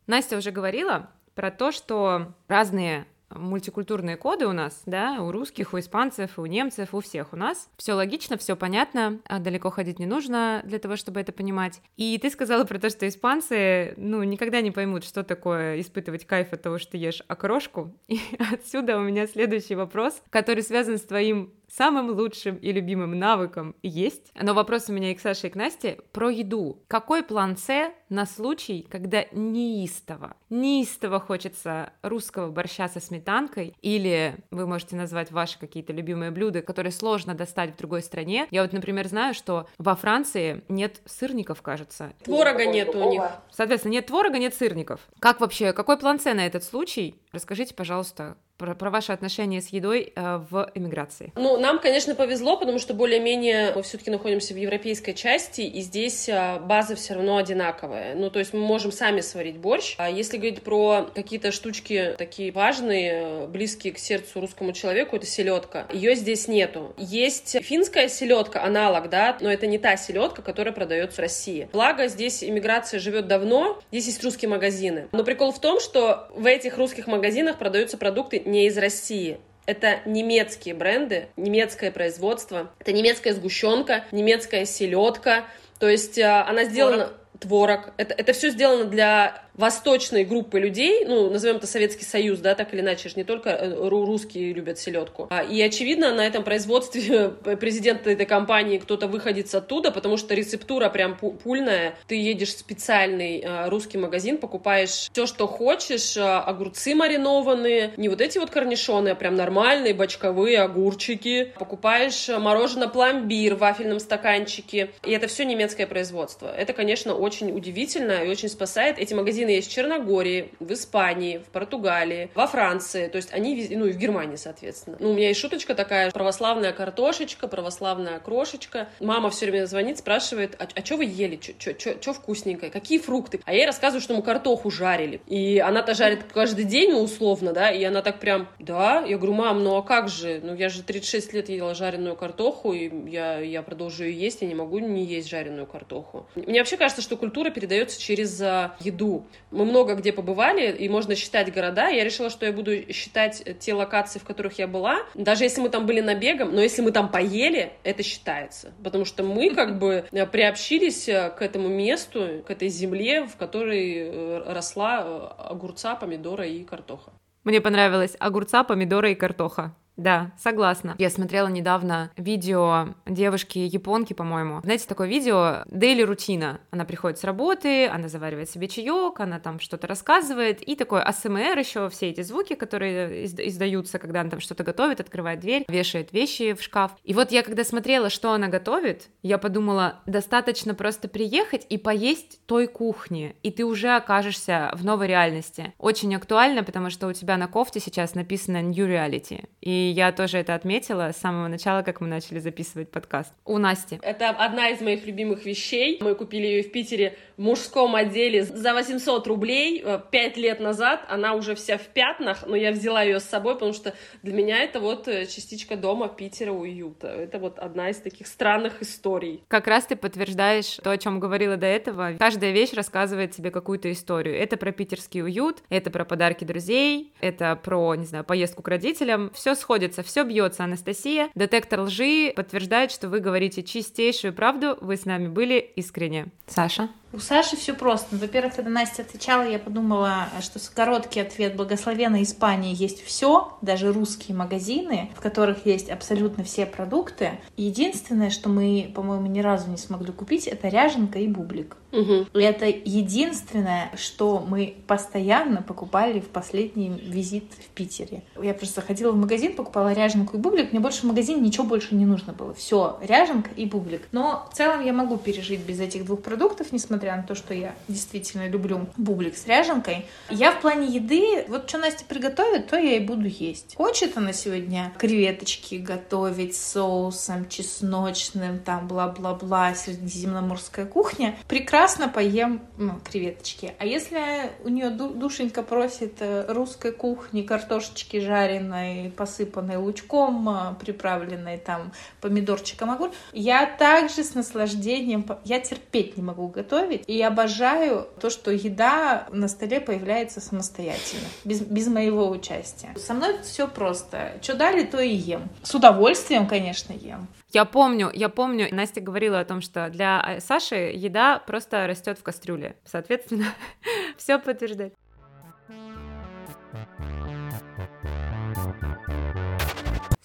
Настя 0.06 0.38
уже 0.38 0.52
говорила, 0.52 1.10
про 1.38 1.52
то, 1.52 1.71
что 1.71 2.34
разные 2.47 3.06
мультикультурные 3.30 4.17
коды 4.17 4.47
у 4.47 4.54
нас, 4.54 4.82
да, 4.88 5.21
у 5.21 5.32
русских, 5.32 5.73
у 5.73 5.80
испанцев, 5.80 6.39
у 6.39 6.45
немцев, 6.47 6.93
у 6.93 7.00
всех 7.00 7.32
у 7.34 7.36
нас. 7.36 7.69
Все 7.78 7.93
логично, 7.93 8.38
все 8.38 8.56
понятно, 8.56 9.19
а 9.28 9.38
далеко 9.39 9.69
ходить 9.69 10.00
не 10.00 10.08
нужно 10.08 10.62
для 10.65 10.80
того, 10.80 10.95
чтобы 10.95 11.19
это 11.19 11.32
понимать. 11.32 11.82
И 11.95 12.17
ты 12.17 12.32
сказала 12.32 12.63
про 12.63 12.80
то, 12.80 12.89
что 12.89 13.08
испанцы, 13.08 13.93
ну, 13.97 14.23
никогда 14.23 14.62
не 14.62 14.71
поймут, 14.71 15.04
что 15.04 15.23
такое 15.23 15.80
испытывать 15.80 16.26
кайф 16.26 16.54
от 16.54 16.62
того, 16.63 16.80
что 16.80 16.97
ешь 16.97 17.21
окрошку. 17.28 17.93
И 18.08 18.19
отсюда 18.39 18.97
у 18.97 19.02
меня 19.02 19.28
следующий 19.28 19.76
вопрос, 19.76 20.21
который 20.32 20.63
связан 20.63 20.97
с 20.97 21.04
твоим 21.04 21.54
самым 21.72 22.10
лучшим 22.10 22.56
и 22.56 22.72
любимым 22.72 23.18
навыком 23.18 23.76
есть. 23.84 24.32
Но 24.40 24.54
вопрос 24.54 24.90
у 24.90 24.94
меня 24.94 25.12
и 25.12 25.16
к 25.16 25.20
Саше, 25.20 25.48
и 25.48 25.50
к 25.50 25.56
Насте 25.56 26.00
про 26.12 26.30
еду. 26.30 26.84
Какой 26.88 27.24
план 27.24 27.58
С 27.58 27.92
на 28.10 28.26
случай, 28.26 28.86
когда 28.90 29.26
неистово, 29.32 30.36
неистово 30.50 31.20
хочется 31.20 31.92
русского 32.02 32.50
борща 32.52 32.88
со 32.88 33.00
сметанкой, 33.00 33.76
или 33.82 34.38
вы 34.52 34.66
можете 34.66 34.96
назвать 34.96 35.32
ваши 35.32 35.60
какие-то 35.60 35.94
любимые 35.94 36.32
блюда, 36.32 36.62
которые 36.62 36.92
сложно 36.92 37.34
достать 37.34 37.74
в 37.74 37.78
другой 37.78 38.02
стране. 38.02 38.48
Я 38.52 38.62
вот, 38.62 38.72
например, 38.72 39.08
знаю, 39.08 39.34
что 39.34 39.68
во 39.78 39.96
Франции 39.96 40.64
нет 40.70 41.02
сырников, 41.06 41.62
кажется. 41.62 42.14
Творога 42.24 42.66
нет 42.66 42.96
у 42.96 43.10
них. 43.10 43.24
Соответственно, 43.52 43.94
нет 43.94 44.08
творога, 44.08 44.38
нет 44.38 44.54
сырников. 44.54 45.02
Как 45.20 45.42
вообще, 45.42 45.74
какой 45.74 45.98
план 45.98 46.20
С 46.20 46.26
на 46.26 46.46
этот 46.46 46.64
случай? 46.64 47.16
Расскажите, 47.38 47.76
пожалуйста, 47.76 48.36
про, 48.58 48.73
про 48.73 48.89
ваши 48.89 49.12
отношения 49.12 49.62
с 49.62 49.67
едой 49.67 50.12
э, 50.15 50.38
в 50.50 50.71
эмиграции. 50.73 51.32
Ну, 51.36 51.60
нам, 51.60 51.80
конечно, 51.80 52.15
повезло, 52.15 52.58
потому 52.58 52.80
что 52.80 52.93
более-менее 52.93 53.73
мы 53.76 53.84
все-таки 53.84 54.10
находимся 54.10 54.56
в 54.56 54.58
европейской 54.58 55.13
части, 55.13 55.62
и 55.62 55.82
здесь 55.82 56.28
э, 56.28 56.60
база 56.60 56.95
все 56.95 57.13
равно 57.13 57.38
одинаковая. 57.38 58.15
Ну, 58.15 58.32
то 58.32 58.39
есть 58.39 58.54
мы 58.54 58.60
можем 58.60 58.91
сами 58.91 59.21
сварить 59.21 59.58
борщ. 59.58 59.95
А 60.00 60.10
если 60.10 60.38
говорить 60.38 60.63
про 60.63 61.10
какие-то 61.13 61.52
штучки 61.52 62.15
такие 62.17 62.52
важные, 62.52 63.45
близкие 63.47 63.93
к 63.93 64.00
сердцу 64.00 64.41
русскому 64.41 64.73
человеку, 64.73 65.15
это 65.15 65.28
селедка. 65.28 65.86
Ее 65.93 66.15
здесь 66.15 66.47
нету. 66.47 66.93
Есть 66.97 67.63
финская 67.63 68.10
селедка, 68.10 68.63
аналог, 68.63 69.10
да, 69.10 69.38
но 69.39 69.52
это 69.52 69.67
не 69.67 69.78
та 69.78 69.95
селедка, 69.97 70.41
которая 70.41 70.73
продается 70.73 71.17
в 71.17 71.19
России. 71.19 71.69
Благо, 71.71 72.08
здесь 72.08 72.43
иммиграция 72.43 73.00
живет 73.00 73.28
давно, 73.28 73.80
здесь 73.91 74.08
есть 74.08 74.23
русские 74.23 74.50
магазины. 74.50 75.08
Но 75.12 75.23
прикол 75.23 75.52
в 75.52 75.62
том, 75.62 75.80
что 75.80 76.28
в 76.34 76.45
этих 76.47 76.78
русских 76.78 77.06
магазинах 77.06 77.27
продаются 77.58 77.98
продукты 77.98 78.42
не 78.46 78.68
из 78.68 78.78
России. 78.78 79.40
Это 79.66 80.00
немецкие 80.06 80.74
бренды, 80.74 81.28
немецкое 81.36 81.92
производство, 81.92 82.72
это 82.80 82.94
немецкая 82.94 83.34
сгущенка, 83.34 84.06
немецкая 84.12 84.66
селедка. 84.66 85.46
То 85.80 85.90
есть 85.90 86.18
э, 86.18 86.26
она 86.26 86.63
сделана... 86.63 87.10
Творог. 87.40 87.84
творог. 87.84 87.94
Это, 87.98 88.13
это 88.13 88.34
все 88.34 88.50
сделано 88.50 88.86
для 88.86 89.44
восточной 89.58 90.24
группы 90.24 90.60
людей, 90.60 91.06
ну, 91.06 91.30
назовем 91.30 91.58
это 91.58 91.67
Советский 91.67 92.06
Союз, 92.06 92.39
да, 92.39 92.56
так 92.56 92.74
или 92.74 92.82
иначе, 92.82 93.10
не 93.15 93.24
только 93.24 93.50
э, 93.50 93.88
русские 93.89 94.54
любят 94.54 94.78
селедку. 94.78 95.28
А, 95.30 95.43
и, 95.43 95.60
очевидно, 95.62 96.13
на 96.13 96.26
этом 96.26 96.43
производстве 96.43 97.30
президент 97.60 98.06
этой 98.06 98.26
компании 98.26 98.78
кто-то 98.78 99.08
выходит 99.08 99.54
оттуда, 99.54 99.91
потому 99.91 100.17
что 100.17 100.36
рецептура 100.36 100.89
прям 100.89 101.17
пульная. 101.17 101.96
Ты 102.08 102.15
едешь 102.15 102.50
в 102.50 102.60
специальный 102.60 103.39
э, 103.39 103.70
русский 103.70 103.98
магазин, 103.98 104.38
покупаешь 104.38 105.10
все, 105.12 105.26
что 105.26 105.48
хочешь, 105.48 106.17
огурцы 106.17 106.93
маринованные, 106.96 107.93
не 107.98 108.10
вот 108.10 108.22
эти 108.22 108.38
вот 108.38 108.50
корнишоны, 108.50 109.10
а 109.10 109.15
прям 109.15 109.36
нормальные 109.36 109.93
бочковые 109.93 110.60
огурчики. 110.60 111.54
Покупаешь 111.58 112.28
мороженое 112.28 112.88
пломбир 112.88 113.56
в 113.56 113.60
вафельном 113.60 114.00
стаканчике. 114.00 114.91
И 115.04 115.12
это 115.12 115.28
все 115.28 115.46
немецкое 115.46 115.88
производство. 115.88 116.54
Это, 116.56 116.74
конечно, 116.74 117.13
очень 117.13 117.52
удивительно 117.52 118.24
и 118.24 118.30
очень 118.30 118.50
спасает. 118.50 119.00
Эти 119.00 119.13
магазины 119.13 119.47
есть 119.56 119.70
в 119.70 119.74
Черногории, 119.74 120.52
в 120.60 120.72
Испании, 120.74 121.38
в 121.38 121.50
Португалии, 121.50 122.30
во 122.36 122.48
Франции. 122.48 123.08
То 123.08 123.18
есть 123.18 123.34
они, 123.34 123.68
ну 123.72 123.86
и 123.86 123.92
в 123.92 123.98
Германии, 123.98 124.36
соответственно. 124.36 124.98
Ну, 125.00 125.12
у 125.12 125.14
меня 125.14 125.30
есть 125.30 125.40
шуточка 125.40 125.76
такая, 125.76 126.12
православная 126.12 126.74
картошечка, 126.74 127.48
православная 127.48 128.20
крошечка. 128.20 128.90
Мама 129.00 129.30
все 129.30 129.46
время 129.46 129.66
звонит, 129.66 129.98
спрашивает, 129.98 130.56
а, 130.60 130.68
а 130.74 130.86
что 130.86 130.98
вы 130.98 131.06
ели, 131.06 131.40
что 131.40 132.14
вкусненькое, 132.14 132.72
какие 132.72 133.00
фрукты? 133.00 133.40
А 133.46 133.54
я 133.54 133.60
ей 133.60 133.66
рассказываю, 133.66 134.02
что 134.02 134.16
мы 134.16 134.22
картоху 134.22 134.70
жарили. 134.70 135.22
И 135.28 135.60
она-то 135.60 135.94
жарит 135.94 136.24
каждый 136.34 136.66
день, 136.66 136.94
условно, 136.94 137.54
да, 137.54 137.72
и 137.72 137.84
она 137.84 138.02
так 138.02 138.20
прям, 138.20 138.48
да, 138.60 139.04
я 139.06 139.18
говорю, 139.18 139.34
мам, 139.34 139.64
ну 139.64 139.76
а 139.76 139.84
как 139.84 140.10
же? 140.10 140.40
Ну, 140.44 140.56
я 140.56 140.70
же 140.70 140.84
36 140.84 141.34
лет 141.34 141.50
ела 141.50 141.74
жареную 141.74 142.16
картоху, 142.16 142.74
и 142.74 143.10
я, 143.10 143.40
я 143.40 143.62
продолжу 143.62 144.04
ее 144.04 144.20
есть, 144.20 144.42
я 144.42 144.48
не 144.48 144.56
могу 144.56 144.80
не 144.80 145.06
есть 145.06 145.30
жареную 145.30 145.68
картоху. 145.68 146.28
Мне 146.36 146.60
вообще 146.60 146.78
кажется, 146.78 147.02
что 147.02 147.18
культура 147.18 147.50
передается 147.50 148.00
через 148.00 148.40
а, 148.42 148.76
еду. 148.80 149.26
Мы 149.52 149.65
много 149.65 149.95
где 149.95 150.12
побывали, 150.12 150.71
и 150.71 150.89
можно 150.89 151.15
считать 151.15 151.54
города. 151.54 151.88
Я 151.88 152.04
решила, 152.04 152.30
что 152.30 152.45
я 152.45 152.52
буду 152.52 152.91
считать 152.91 153.43
те 153.60 153.73
локации, 153.73 154.19
в 154.19 154.23
которых 154.23 154.60
я 154.60 154.67
была. 154.67 155.00
Даже 155.13 155.43
если 155.43 155.62
мы 155.62 155.69
там 155.69 155.86
были 155.86 156.02
набегом, 156.02 156.54
но 156.54 156.62
если 156.62 156.82
мы 156.82 156.91
там 156.91 157.10
поели, 157.10 157.71
это 157.84 158.04
считается. 158.04 158.73
Потому 158.84 159.06
что 159.06 159.23
мы 159.23 159.54
как 159.54 159.80
бы 159.80 160.06
э, 160.12 160.26
приобщились 160.26 161.08
э, 161.08 161.30
к 161.30 161.41
этому 161.41 161.69
месту, 161.69 162.43
к 162.45 162.52
этой 162.52 162.69
земле, 162.69 163.26
в 163.26 163.36
которой 163.38 163.93
э, 163.95 164.43
росла 164.54 165.00
огурца, 165.38 165.95
помидора 165.95 166.45
и 166.45 166.63
картоха. 166.63 167.12
Мне 167.43 167.62
понравилось 167.62 168.15
огурца, 168.19 168.63
помидора 168.63 169.12
и 169.12 169.15
картоха. 169.15 169.73
Да, 169.98 170.32
согласна. 170.38 170.96
Я 171.00 171.10
смотрела 171.10 171.48
недавно 171.48 172.12
видео 172.16 172.90
девушки-японки, 173.08 174.14
по-моему. 174.14 174.62
Знаете, 174.62 174.88
такое 174.88 175.08
видео 175.08 175.64
Дейли 175.66 176.04
рутина. 176.04 176.62
Она 176.70 176.86
приходит 176.86 177.18
с 177.18 177.24
работы, 177.24 177.88
она 177.88 178.08
заваривает 178.08 178.50
себе 178.50 178.68
чаек, 178.68 179.20
она 179.20 179.40
там 179.40 179.60
что-то 179.60 179.88
рассказывает, 179.88 180.62
и 180.62 180.76
такой 180.76 181.02
АСМР 181.02 181.58
еще, 181.58 181.90
все 181.90 182.10
эти 182.10 182.22
звуки, 182.22 182.54
которые 182.54 183.26
издаются, 183.26 183.98
когда 183.98 184.22
она 184.22 184.30
там 184.30 184.40
что-то 184.40 184.64
готовит, 184.64 185.00
открывает 185.00 185.40
дверь, 185.40 185.66
вешает 185.68 186.14
вещи 186.14 186.54
в 186.54 186.62
шкаф. 186.62 186.92
И 187.04 187.14
вот 187.14 187.32
я 187.32 187.42
когда 187.42 187.64
смотрела, 187.64 188.12
что 188.12 188.34
она 188.34 188.50
готовит, 188.50 189.10
я 189.24 189.40
подумала, 189.40 190.02
достаточно 190.06 190.76
просто 190.76 191.08
приехать 191.08 191.66
и 191.70 191.78
поесть 191.80 192.46
той 192.46 192.68
кухни, 192.68 193.36
и 193.42 193.50
ты 193.50 193.66
уже 193.66 193.96
окажешься 193.96 194.72
в 194.76 194.86
новой 194.86 195.08
реальности. 195.08 195.74
Очень 195.80 196.16
актуально, 196.16 196.64
потому 196.64 196.92
что 196.92 197.08
у 197.08 197.14
тебя 197.14 197.38
на 197.38 197.48
кофте 197.48 197.80
сейчас 197.80 198.14
написано 198.14 198.62
New 198.62 198.88
Reality. 198.88 199.46
И 199.62 199.87
я 199.88 200.12
тоже 200.12 200.38
это 200.38 200.56
отметила 200.56 201.12
с 201.12 201.17
самого 201.17 201.47
начала, 201.47 201.82
как 201.82 202.02
мы 202.02 202.08
начали 202.08 202.39
записывать 202.39 202.89
подкаст. 202.89 203.34
У 203.45 203.58
Насти. 203.58 204.00
Это 204.02 204.30
одна 204.30 204.69
из 204.69 204.82
моих 204.82 205.06
любимых 205.06 205.45
вещей. 205.45 205.97
Мы 206.02 206.15
купили 206.15 206.45
ее 206.47 206.63
в 206.63 206.71
Питере 206.71 207.17
в 207.38 207.41
мужском 207.41 207.95
отделе 207.95 208.43
за 208.43 208.73
800 208.73 209.28
рублей 209.28 209.82
э, 209.84 210.00
пять 210.12 210.38
лет 210.38 210.60
назад. 210.60 211.06
Она 211.08 211.34
уже 211.34 211.56
вся 211.56 211.78
в 211.78 211.88
пятнах, 211.88 212.45
но 212.47 212.56
я 212.56 212.71
взяла 212.71 213.04
ее 213.04 213.19
с 213.19 213.26
собой, 213.26 213.54
потому 213.54 213.73
что 213.73 213.93
для 214.23 214.34
меня 214.34 214.63
это 214.63 214.80
вот 214.80 215.08
э, 215.08 215.26
частичка 215.28 215.78
дома 215.78 216.08
Питера 216.08 216.52
уюта. 216.52 217.08
Это 217.08 217.38
вот 217.38 217.60
одна 217.60 217.89
из 217.89 217.97
таких 217.97 218.28
странных 218.28 218.82
историй. 218.82 219.43
Как 219.47 219.67
раз 219.67 219.86
ты 219.86 219.95
подтверждаешь 219.95 220.80
то, 220.84 220.91
о 220.91 220.97
чем 220.97 221.19
говорила 221.19 221.58
до 221.58 221.67
этого. 221.67 222.13
Каждая 222.17 222.52
вещь 222.52 222.73
рассказывает 222.73 223.32
тебе 223.32 223.52
какую-то 223.52 223.91
историю. 223.91 224.36
Это 224.36 224.58
про 224.58 224.71
питерский 224.71 225.21
уют, 225.21 225.62
это 225.69 225.91
про 225.91 226.06
подарки 226.06 226.43
друзей, 226.43 227.13
это 227.21 227.56
про, 227.56 227.93
не 227.95 228.06
знаю, 228.06 228.23
поездку 228.23 228.63
к 228.63 228.67
родителям. 228.67 229.32
Все 229.34 229.54
сходится, 229.54 229.77
все 230.04 230.24
бьется. 230.24 230.63
Анастасия, 230.63 231.30
детектор 231.36 231.82
лжи 231.82 232.34
подтверждает, 232.36 232.92
что 232.92 233.10
вы 233.10 233.20
говорите 233.20 233.63
чистейшую 233.63 234.34
правду, 234.34 234.78
вы 234.82 234.98
с 234.98 235.06
нами 235.06 235.28
были 235.28 235.60
искренне. 235.76 236.28
Саша? 236.48 236.90
У 237.13 237.20
Саши 237.20 237.56
все 237.56 237.74
просто. 237.74 238.17
Во-первых, 238.17 238.56
когда 238.56 238.70
Настя 238.70 239.04
отвечала, 239.04 239.43
я 239.43 239.60
подумала, 239.60 240.28
что 240.41 240.60
короткий 240.74 241.22
ответ 241.22 241.56
благословенной 241.56 242.24
Испании 242.24 242.76
есть 242.76 243.04
все, 243.04 243.54
даже 243.62 243.93
русские 243.93 244.36
магазины, 244.36 245.10
в 245.15 245.22
которых 245.22 245.65
есть 245.65 245.89
абсолютно 245.89 246.43
все 246.43 246.65
продукты. 246.65 247.39
Единственное, 247.56 248.30
что 248.30 248.50
мы, 248.50 248.91
по-моему, 248.93 249.28
ни 249.28 249.39
разу 249.39 249.70
не 249.70 249.78
смогли 249.78 250.12
купить, 250.12 250.48
это 250.48 250.67
ряженка 250.67 251.20
и 251.20 251.28
бублик. 251.28 251.78
Угу. 251.93 252.38
Это 252.38 252.65
единственное, 252.65 253.91
что 253.96 254.43
мы 254.46 254.76
постоянно 254.88 255.62
покупали 255.62 256.20
в 256.20 256.28
последний 256.28 256.89
визит 256.89 257.46
в 257.54 257.70
Питере. 257.70 258.24
Я 258.41 258.54
просто 258.54 258.82
ходила 258.82 259.12
в 259.12 259.15
магазин, 259.15 259.56
покупала 259.56 259.93
ряженку 259.93 260.36
и 260.36 260.39
бублик. 260.39 260.74
Мне 260.74 260.82
больше 260.82 261.02
в 261.02 261.04
магазине 261.06 261.39
ничего 261.39 261.63
больше 261.63 261.96
не 261.96 262.06
нужно 262.06 262.34
было. 262.34 262.54
Все, 262.54 263.00
ряженка 263.02 263.50
и 263.56 263.65
бублик. 263.65 264.02
Но 264.12 264.48
в 264.52 264.58
целом 264.58 264.86
я 264.86 264.91
могу 264.91 265.17
пережить 265.17 265.62
без 265.62 265.80
этих 265.80 266.06
двух 266.06 266.22
продуктов, 266.22 266.74
несмотря 266.74 266.97
несмотря 266.98 267.18
на 267.18 267.24
то, 267.24 267.36
что 267.36 267.54
я 267.54 267.76
действительно 267.88 268.48
люблю 268.48 268.88
бублик 268.98 269.38
с 269.38 269.46
ряженкой. 269.46 270.08
Я 270.30 270.52
в 270.52 270.62
плане 270.62 270.88
еды, 270.88 271.46
вот 271.48 271.70
что 271.70 271.78
Настя 271.78 272.06
приготовит, 272.06 272.68
то 272.68 272.78
я 272.78 272.98
и 272.98 273.00
буду 273.00 273.28
есть. 273.28 273.76
Хочет 273.76 274.18
она 274.18 274.34
сегодня 274.34 274.92
креветочки 274.98 275.76
готовить 275.76 276.56
с 276.56 276.72
соусом 276.72 277.48
чесночным, 277.50 278.60
там 278.60 278.88
бла-бла-бла, 278.88 279.76
средиземноморская 279.76 280.88
кухня, 280.88 281.36
прекрасно 281.48 282.10
поем 282.10 282.62
ну, 282.78 283.00
креветочки. 283.04 283.74
А 283.78 283.86
если 283.86 284.52
у 284.64 284.70
нее 284.70 284.90
душенька 284.90 285.62
просит 285.62 286.16
э, 286.20 286.46
русской 286.52 286.92
кухни, 286.92 287.44
картошечки 287.44 288.20
жареной, 288.20 289.14
посыпанной 289.16 289.78
лучком, 289.78 290.50
э, 290.50 290.76
приправленной 290.80 291.58
там 291.58 291.92
помидорчиком, 292.22 292.90
огурь, 292.90 293.12
я 293.34 293.68
также 293.68 294.24
с 294.24 294.34
наслаждением, 294.34 295.26
я 295.44 295.60
терпеть 295.60 296.18
не 296.18 296.24
могу 296.24 296.48
готовить, 296.48 296.87
готовить. 296.88 297.04
И 297.08 297.21
обожаю 297.21 298.08
то, 298.19 298.30
что 298.30 298.52
еда 298.52 299.28
на 299.32 299.47
столе 299.47 299.80
появляется 299.80 300.41
самостоятельно, 300.41 301.28
без, 301.45 301.62
без 301.62 301.88
моего 301.88 302.30
участия. 302.30 302.93
Со 302.97 303.13
мной 303.13 303.38
все 303.43 303.67
просто. 303.67 304.34
Что 304.41 304.56
дали, 304.56 304.84
то 304.84 305.00
и 305.00 305.10
ем. 305.10 305.50
С 305.63 305.76
удовольствием, 305.76 306.47
конечно, 306.47 306.93
ем. 306.93 307.28
Я 307.54 307.65
помню, 307.65 308.12
я 308.13 308.30
помню, 308.30 308.67
Настя 308.71 309.02
говорила 309.02 309.39
о 309.39 309.45
том, 309.45 309.62
что 309.62 309.89
для 309.89 310.23
э, 310.28 310.39
Саши 310.41 310.91
еда 310.93 311.39
просто 311.39 311.88
растет 311.88 312.19
в 312.19 312.23
кастрюле. 312.23 312.76
Соответственно, 312.86 313.45
все 314.17 314.38
подтверждает. 314.38 314.93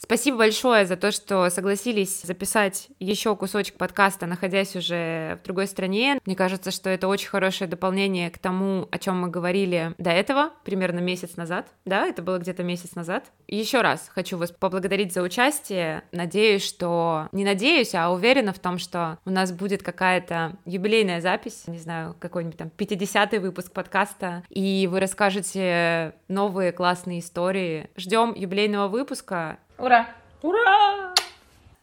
Спасибо 0.04 0.38
большое 0.38 0.84
за 0.84 0.96
то, 0.96 1.12
что 1.12 1.48
согласились 1.48 2.22
записать 2.22 2.88
еще 2.98 3.36
кусочек 3.36 3.76
подкаста, 3.76 4.26
находясь 4.26 4.74
уже 4.74 5.38
в 5.40 5.44
другой 5.44 5.68
стране. 5.68 6.18
Мне 6.26 6.34
кажется, 6.34 6.72
что 6.72 6.90
это 6.90 7.06
очень 7.06 7.28
хорошее 7.28 7.70
дополнение 7.70 8.28
к 8.28 8.36
тому, 8.36 8.88
о 8.90 8.98
чем 8.98 9.20
мы 9.20 9.28
говорили 9.28 9.94
до 9.98 10.10
этого, 10.10 10.50
примерно 10.64 10.98
месяц 10.98 11.36
назад. 11.36 11.68
Да, 11.84 12.04
это 12.06 12.20
было 12.20 12.38
где-то 12.38 12.64
месяц 12.64 12.96
назад. 12.96 13.30
Еще 13.46 13.80
раз 13.80 14.10
хочу 14.12 14.36
вас 14.36 14.50
поблагодарить 14.50 15.14
за 15.14 15.22
участие. 15.22 16.02
Надеюсь, 16.10 16.64
что... 16.64 17.28
Не 17.30 17.44
надеюсь, 17.44 17.94
а 17.94 18.10
уверена 18.12 18.52
в 18.52 18.58
том, 18.58 18.78
что 18.78 19.18
у 19.24 19.30
нас 19.30 19.52
будет 19.52 19.84
какая-то 19.84 20.56
юбилейная 20.64 21.20
запись, 21.20 21.64
не 21.68 21.78
знаю, 21.78 22.16
какой-нибудь 22.18 22.58
там 22.58 22.70
50-й 22.76 23.38
выпуск 23.38 23.72
подкаста, 23.72 24.42
и 24.50 24.88
вы 24.90 24.98
расскажете 24.98 26.14
новые 26.26 26.72
классные 26.72 27.20
истории. 27.20 27.88
Ждем 27.96 28.34
юбилейного 28.34 28.88
выпуска. 28.88 29.58
Ура! 29.78 30.08
Ура! 30.42 31.14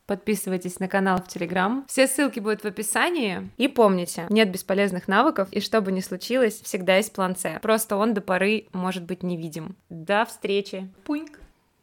Подписывайтесь 0.05 0.79
на 0.79 0.87
канал 0.87 1.19
в 1.19 1.27
Телеграм. 1.27 1.85
Все 1.87 2.07
ссылки 2.07 2.39
будут 2.39 2.61
в 2.61 2.65
описании. 2.65 3.47
И 3.57 3.67
помните, 3.67 4.25
нет 4.29 4.51
бесполезных 4.51 5.07
навыков, 5.07 5.49
и 5.51 5.59
что 5.59 5.81
бы 5.81 5.91
ни 5.91 5.99
случилось, 5.99 6.61
всегда 6.61 6.97
есть 6.97 7.13
план 7.13 7.35
С. 7.35 7.59
Просто 7.61 7.95
он 7.95 8.15
до 8.15 8.21
поры 8.21 8.65
может 8.73 9.03
быть 9.03 9.21
невидим. 9.21 9.75
До 9.89 10.25
встречи. 10.25 10.89
Пуньк. 11.03 11.39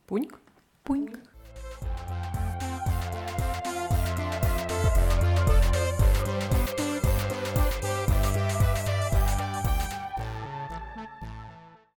Пуньк. 0.07 0.41
Пуньк. 0.83 1.21